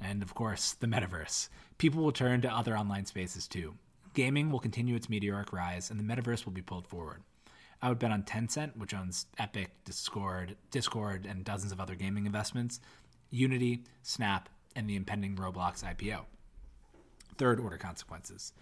And 0.00 0.22
of 0.22 0.34
course, 0.34 0.72
the 0.72 0.86
metaverse. 0.86 1.48
People 1.76 2.02
will 2.02 2.12
turn 2.12 2.40
to 2.42 2.50
other 2.50 2.76
online 2.78 3.04
spaces 3.04 3.46
too. 3.46 3.74
Gaming 4.14 4.50
will 4.50 4.58
continue 4.58 4.96
its 4.96 5.10
meteoric 5.10 5.52
rise, 5.52 5.90
and 5.90 6.00
the 6.00 6.04
metaverse 6.04 6.44
will 6.44 6.52
be 6.52 6.62
pulled 6.62 6.86
forward. 6.86 7.22
I 7.82 7.88
would 7.88 7.98
bet 7.98 8.10
on 8.10 8.24
Tencent, 8.24 8.76
which 8.76 8.94
owns 8.94 9.26
Epic, 9.38 9.70
Discord, 9.84 10.56
Discord, 10.70 11.26
and 11.26 11.44
dozens 11.44 11.72
of 11.72 11.80
other 11.80 11.94
gaming 11.94 12.26
investments, 12.26 12.80
Unity, 13.30 13.84
Snap, 14.02 14.48
and 14.76 14.88
the 14.88 14.96
impending 14.96 15.36
Roblox 15.36 15.82
IPO. 15.82 16.24
Third 17.38 17.58
order 17.58 17.78
consequences. 17.78 18.52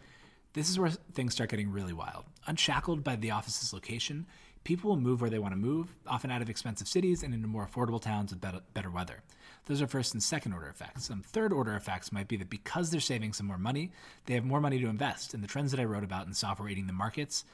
This 0.53 0.71
is 0.71 0.79
where 0.79 0.91
things 0.91 1.35
start 1.35 1.51
getting 1.51 1.71
really 1.71 1.93
wild. 1.93 2.25
Unshackled 2.47 3.03
by 3.03 3.17
the 3.17 3.33
office's 3.33 3.73
location, 3.73 4.27
people 4.65 4.91
will 4.91 5.01
move 5.01 5.21
where 5.21 5.31
they 5.31 5.39
want 5.39 5.53
to 5.53 5.59
move, 5.59 5.95
often 6.07 6.31
out 6.31 6.43
of 6.43 6.49
expensive 6.49 6.89
cities 6.89 7.23
and 7.23 7.35
into 7.35 7.49
more 7.49 7.67
affordable 7.67 8.01
towns 8.01 8.31
with 8.31 8.41
better, 8.41 8.61
better 8.73 8.91
weather. 8.91 9.23
Those 9.67 9.83
are 9.83 9.87
first 9.87 10.15
and 10.15 10.23
second 10.23 10.53
order 10.53 10.69
effects. 10.69 11.07
Some 11.07 11.23
third 11.23 11.53
order 11.53 11.75
effects 11.75 12.13
might 12.13 12.29
be 12.29 12.37
that 12.37 12.49
because 12.49 12.91
they're 12.91 13.01
saving 13.01 13.33
some 13.33 13.47
more 13.47 13.59
money, 13.59 13.93
they 14.27 14.35
have 14.35 14.45
more 14.45 14.61
money 14.61 14.79
to 14.79 14.89
invest. 14.89 15.35
And 15.35 15.43
the 15.43 15.49
trends 15.49 15.73
that 15.73 15.81
I 15.81 15.85
wrote 15.85 16.05
about 16.05 16.27
in 16.27 16.35
software 16.35 16.69
eating 16.69 16.87
the 16.87 16.93
markets 16.93 17.45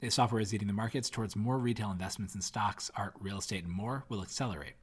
the 0.00 0.10
software 0.10 0.40
is 0.40 0.54
eating 0.54 0.68
the 0.68 0.74
markets 0.74 1.10
towards 1.10 1.34
more 1.34 1.58
retail 1.58 1.90
investments 1.90 2.34
in 2.34 2.40
stocks, 2.40 2.90
art, 2.96 3.14
real 3.18 3.38
estate, 3.38 3.64
and 3.64 3.72
more 3.72 4.04
will 4.08 4.22
accelerate. 4.22 4.74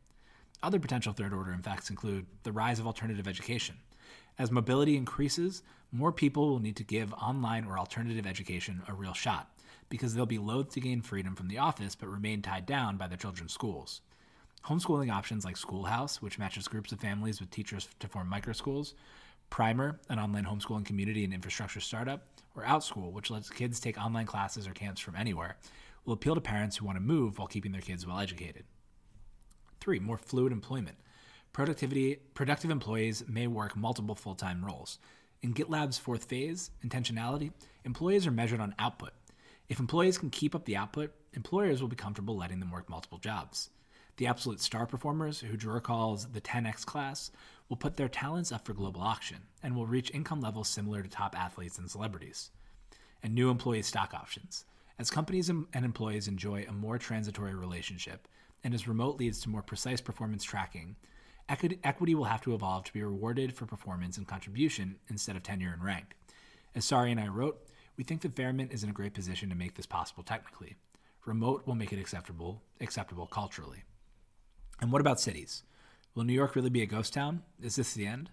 Other 0.61 0.79
potential 0.79 1.13
third 1.13 1.33
order 1.33 1.53
effects 1.53 1.89
include 1.89 2.25
the 2.43 2.51
rise 2.51 2.79
of 2.79 2.87
alternative 2.87 3.27
education. 3.27 3.75
As 4.37 4.51
mobility 4.51 4.97
increases, 4.97 5.63
more 5.91 6.11
people 6.11 6.49
will 6.49 6.59
need 6.59 6.75
to 6.75 6.83
give 6.83 7.13
online 7.13 7.65
or 7.65 7.79
alternative 7.79 8.27
education 8.27 8.81
a 8.87 8.93
real 8.93 9.13
shot 9.13 9.49
because 9.87 10.13
they'll 10.13 10.25
be 10.25 10.37
loath 10.37 10.73
to 10.73 10.81
gain 10.81 11.01
freedom 11.01 11.35
from 11.35 11.47
the 11.47 11.59
office 11.59 11.95
but 11.95 12.09
remain 12.09 12.41
tied 12.41 12.65
down 12.65 12.97
by 12.97 13.07
their 13.07 13.17
children's 13.17 13.53
schools. 13.53 14.01
Homeschooling 14.65 15.13
options 15.13 15.45
like 15.45 15.55
Schoolhouse, 15.55 16.21
which 16.21 16.39
matches 16.39 16.67
groups 16.67 16.91
of 16.91 16.99
families 16.99 17.39
with 17.39 17.51
teachers 17.51 17.87
to 17.99 18.07
form 18.07 18.29
microschools, 18.33 18.93
Primer, 19.49 19.99
an 20.09 20.19
online 20.19 20.45
homeschooling 20.45 20.85
community 20.85 21.23
and 21.23 21.33
infrastructure 21.33 21.79
startup, 21.79 22.27
or 22.55 22.63
OutSchool, 22.63 23.11
which 23.11 23.31
lets 23.31 23.49
kids 23.49 23.79
take 23.79 23.97
online 23.97 24.25
classes 24.25 24.67
or 24.67 24.71
camps 24.71 25.01
from 25.01 25.15
anywhere, 25.15 25.57
will 26.05 26.13
appeal 26.13 26.35
to 26.35 26.41
parents 26.41 26.77
who 26.77 26.85
want 26.85 26.97
to 26.97 27.01
move 27.01 27.37
while 27.37 27.47
keeping 27.47 27.71
their 27.71 27.81
kids 27.81 28.05
well 28.05 28.19
educated. 28.19 28.63
Three, 29.79 29.99
more 29.99 30.17
fluid 30.17 30.51
employment. 30.51 30.97
Productivity, 31.53 32.17
productive 32.33 32.71
employees 32.71 33.23
may 33.27 33.47
work 33.47 33.75
multiple 33.75 34.15
full 34.15 34.35
time 34.35 34.63
roles. 34.63 34.99
In 35.41 35.53
GitLab's 35.53 35.97
fourth 35.97 36.25
phase, 36.25 36.71
intentionality, 36.85 37.51
employees 37.85 38.27
are 38.27 38.31
measured 38.31 38.59
on 38.59 38.75
output. 38.79 39.11
If 39.69 39.79
employees 39.79 40.17
can 40.17 40.29
keep 40.29 40.53
up 40.53 40.65
the 40.65 40.75
output, 40.75 41.13
employers 41.33 41.81
will 41.81 41.87
be 41.87 41.95
comfortable 41.95 42.35
letting 42.35 42.59
them 42.59 42.71
work 42.71 42.89
multiple 42.89 43.19
jobs. 43.19 43.69
The 44.17 44.27
absolute 44.27 44.61
star 44.61 44.85
performers, 44.85 45.41
who 45.41 45.57
Dror 45.57 45.81
calls 45.81 46.27
the 46.27 46.39
10x 46.39 46.85
class, 46.85 47.31
will 47.67 47.77
put 47.77 47.97
their 47.97 48.07
talents 48.07 48.51
up 48.51 48.65
for 48.65 48.73
global 48.73 49.01
auction 49.01 49.39
and 49.61 49.75
will 49.75 49.87
reach 49.87 50.11
income 50.13 50.39
levels 50.39 50.69
similar 50.69 51.01
to 51.01 51.09
top 51.09 51.37
athletes 51.37 51.77
and 51.77 51.89
celebrities. 51.89 52.51
And 53.21 53.33
new 53.33 53.49
employee 53.49 53.81
stock 53.81 54.13
options. 54.13 54.65
As 54.97 55.09
companies 55.09 55.49
and 55.49 55.67
employees 55.73 56.29
enjoy 56.29 56.65
a 56.67 56.71
more 56.71 56.97
transitory 56.97 57.53
relationship, 57.55 58.27
and 58.63 58.73
as 58.73 58.87
remote 58.87 59.19
leads 59.19 59.41
to 59.41 59.49
more 59.49 59.61
precise 59.61 59.99
performance 59.99 60.43
tracking, 60.43 60.95
equity 61.49 62.15
will 62.15 62.23
have 62.23 62.41
to 62.41 62.53
evolve 62.55 62.85
to 62.85 62.93
be 62.93 63.03
rewarded 63.03 63.53
for 63.53 63.65
performance 63.65 64.17
and 64.17 64.27
contribution 64.27 64.95
instead 65.09 65.35
of 65.35 65.43
tenure 65.43 65.73
and 65.73 65.83
rank. 65.83 66.15
As 66.73 66.85
Sari 66.85 67.11
and 67.11 67.19
I 67.19 67.27
wrote, 67.27 67.67
we 67.97 68.05
think 68.05 68.21
that 68.21 68.35
Fairmint 68.35 68.73
is 68.73 68.83
in 68.83 68.89
a 68.89 68.93
great 68.93 69.13
position 69.13 69.49
to 69.49 69.55
make 69.55 69.75
this 69.75 69.85
possible 69.85 70.23
technically. 70.23 70.75
Remote 71.25 71.67
will 71.67 71.75
make 71.75 71.91
it 71.91 71.99
acceptable, 71.99 72.61
acceptable 72.79 73.27
culturally. 73.27 73.83
And 74.81 74.91
what 74.91 75.01
about 75.01 75.19
cities? 75.19 75.63
Will 76.13 76.23
New 76.23 76.33
York 76.33 76.55
really 76.55 76.69
be 76.69 76.81
a 76.81 76.87
ghost 76.87 77.13
town? 77.13 77.43
Is 77.61 77.75
this 77.75 77.93
the 77.93 78.07
end? 78.07 78.29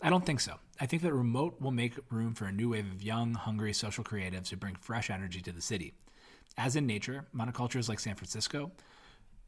I 0.00 0.10
don't 0.10 0.24
think 0.24 0.40
so. 0.40 0.54
I 0.80 0.86
think 0.86 1.02
that 1.02 1.12
remote 1.12 1.60
will 1.60 1.72
make 1.72 1.94
room 2.10 2.34
for 2.34 2.44
a 2.44 2.52
new 2.52 2.70
wave 2.70 2.86
of 2.86 3.02
young, 3.02 3.34
hungry 3.34 3.72
social 3.72 4.04
creatives 4.04 4.48
who 4.50 4.56
bring 4.56 4.76
fresh 4.76 5.10
energy 5.10 5.40
to 5.40 5.52
the 5.52 5.60
city. 5.60 5.94
As 6.56 6.76
in 6.76 6.86
nature, 6.86 7.26
monocultures 7.34 7.88
like 7.88 7.98
San 7.98 8.14
Francisco, 8.14 8.70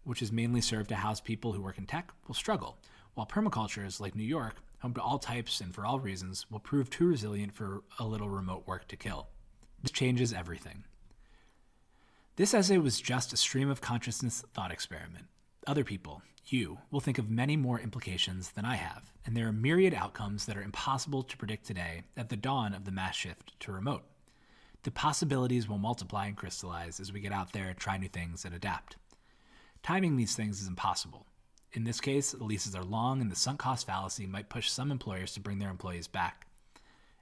which 0.03 0.23
is 0.23 0.33
mainly 0.33 0.61
served 0.61 0.89
to 0.89 0.97
house 0.97 1.21
people 1.21 1.53
who 1.53 1.63
work 1.63 1.79
in 1.79 1.87
tech, 1.87 2.11
will 2.27 2.35
struggle, 2.35 2.79
while 3.15 3.27
permacultures 3.27 4.01
like 4.01 4.17
New 4.17 4.25
York, 4.25 4.57
home 4.81 4.95
to 4.95 5.03
all 5.03 5.19
types 5.19 5.61
and 5.61 5.75
for 5.75 5.85
all 5.85 6.01
reasons, 6.01 6.47
will 6.51 6.59
prove 6.59 6.91
too 6.91 7.07
resilient 7.07 7.55
for 7.55 7.83
a 7.99 8.05
little 8.05 8.29
remote 8.29 8.67
work 8.67 8.89
to 8.89 8.97
kill. 8.97 9.29
This 9.83 9.93
changes 9.93 10.33
everything. 10.33 10.85
This 12.37 12.55
essay 12.55 12.79
was 12.79 13.01
just 13.01 13.33
a 13.33 13.37
stream 13.37 13.71
of 13.71 13.81
consciousness 13.81 14.43
thought 14.55 14.73
experiment. 14.73 15.27
Other 15.67 15.85
people, 15.85 16.23
you 16.47 16.79
will 16.91 17.01
think 17.01 17.19
of 17.19 17.29
many 17.29 17.55
more 17.55 17.79
implications 17.79 18.53
than 18.53 18.65
I 18.65 18.77
have, 18.77 19.13
and 19.27 19.37
there 19.37 19.47
are 19.47 19.53
myriad 19.53 19.93
outcomes 19.93 20.47
that 20.47 20.57
are 20.57 20.63
impossible 20.63 21.23
to 21.23 21.37
predict 21.37 21.67
today 21.67 22.03
at 22.17 22.31
the 22.31 22.37
dawn 22.37 22.73
of 22.73 22.87
the 22.87 22.91
mass 22.91 23.15
shift 23.15 23.61
to 23.61 23.73
remote. 23.73 24.05
The 24.85 24.91
possibilities 24.91 25.69
will 25.69 25.77
multiply 25.77 26.27
and 26.27 26.37
crystallize 26.37 26.99
as 26.99 27.13
we 27.13 27.21
get 27.21 27.33
out 27.33 27.53
there, 27.53 27.75
try 27.75 27.99
new 27.99 28.09
things, 28.09 28.47
and 28.47 28.55
adapt. 28.55 28.97
Timing 29.83 30.17
these 30.17 30.35
things 30.35 30.63
is 30.63 30.67
impossible. 30.67 31.27
In 31.75 31.85
this 31.85 32.01
case, 32.01 32.33
the 32.33 32.43
leases 32.43 32.75
are 32.75 32.83
long, 32.83 33.21
and 33.21 33.31
the 33.31 33.37
sunk 33.37 33.61
cost 33.61 33.87
fallacy 33.87 34.27
might 34.27 34.49
push 34.49 34.71
some 34.71 34.91
employers 34.91 35.33
to 35.35 35.41
bring 35.41 35.59
their 35.59 35.71
employees 35.71 36.09
back. 36.09 36.47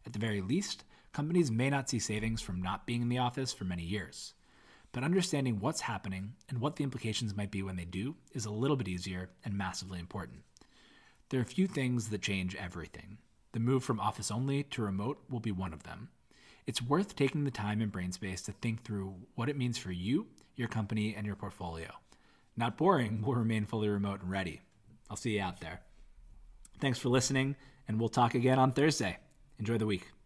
At 0.07 0.13
the 0.13 0.21
very 0.21 0.41
least, 0.41 0.85
companies 1.13 1.51
may 1.51 1.71
not 1.71 1.91
see 1.91 1.99
savings 1.99 2.41
from 2.41 2.63
not 2.63 2.87
being 2.87 3.03
in 3.03 3.09
the 3.09 3.19
office 3.19 3.53
for 3.53 3.65
many 3.65 3.83
years 3.83 4.35
but 4.93 5.05
understanding 5.05 5.61
what's 5.61 5.83
happening 5.83 6.35
and 6.49 6.61
what 6.61 6.77
the 6.77 6.85
implications 6.85 7.37
might 7.37 7.51
be 7.51 7.63
when 7.63 7.77
they 7.77 7.85
do 7.85 8.17
is 8.33 8.47
a 8.47 8.51
little 8.51 8.77
bit 8.77 8.89
easier 8.89 9.31
and 9.45 9.57
massively 9.57 9.99
important. 9.99 10.41
There 11.29 11.41
are 11.41 11.43
a 11.43 11.47
few 11.47 11.67
things 11.67 12.09
that 12.09 12.23
change 12.23 12.57
everything. 12.57 13.19
The 13.53 13.61
move 13.61 13.85
from 13.85 14.01
office 14.01 14.31
only 14.31 14.63
to 14.65 14.83
remote 14.83 15.19
will 15.29 15.41
be 15.41 15.53
one 15.53 15.73
of 15.73 15.83
them. 15.83 16.09
It's 16.67 16.83
worth 16.83 17.17
taking 17.17 17.45
the 17.45 17.51
time 17.51 17.81
and 17.81 17.93
brain 17.93 18.13
space 18.13 18.43
to 18.43 18.53
think 18.53 18.83
through 18.83 19.15
what 19.35 19.49
it 19.49 19.57
means 19.57 19.79
for 19.79 19.93
you, 19.93 20.27
your 20.57 20.69
company, 20.69 21.15
and 21.17 21.27
your 21.27 21.37
portfolio. 21.37 21.91
Not 22.57 22.77
boring 22.77 23.23
We'll 23.23 23.37
remain 23.37 23.67
fully 23.67 23.89
remote 23.89 24.21
and 24.21 24.31
ready. 24.31 24.61
I'll 25.09 25.17
see 25.17 25.37
you 25.37 25.43
out 25.43 25.61
there. 25.61 25.81
Thanks 26.81 26.99
for 26.99 27.09
listening, 27.09 27.57
and 27.87 27.99
we'll 27.99 28.09
talk 28.09 28.35
again 28.35 28.59
on 28.59 28.73
Thursday. 28.73 29.19
Enjoy 29.59 29.79
the 29.79 29.87
week. 29.87 30.18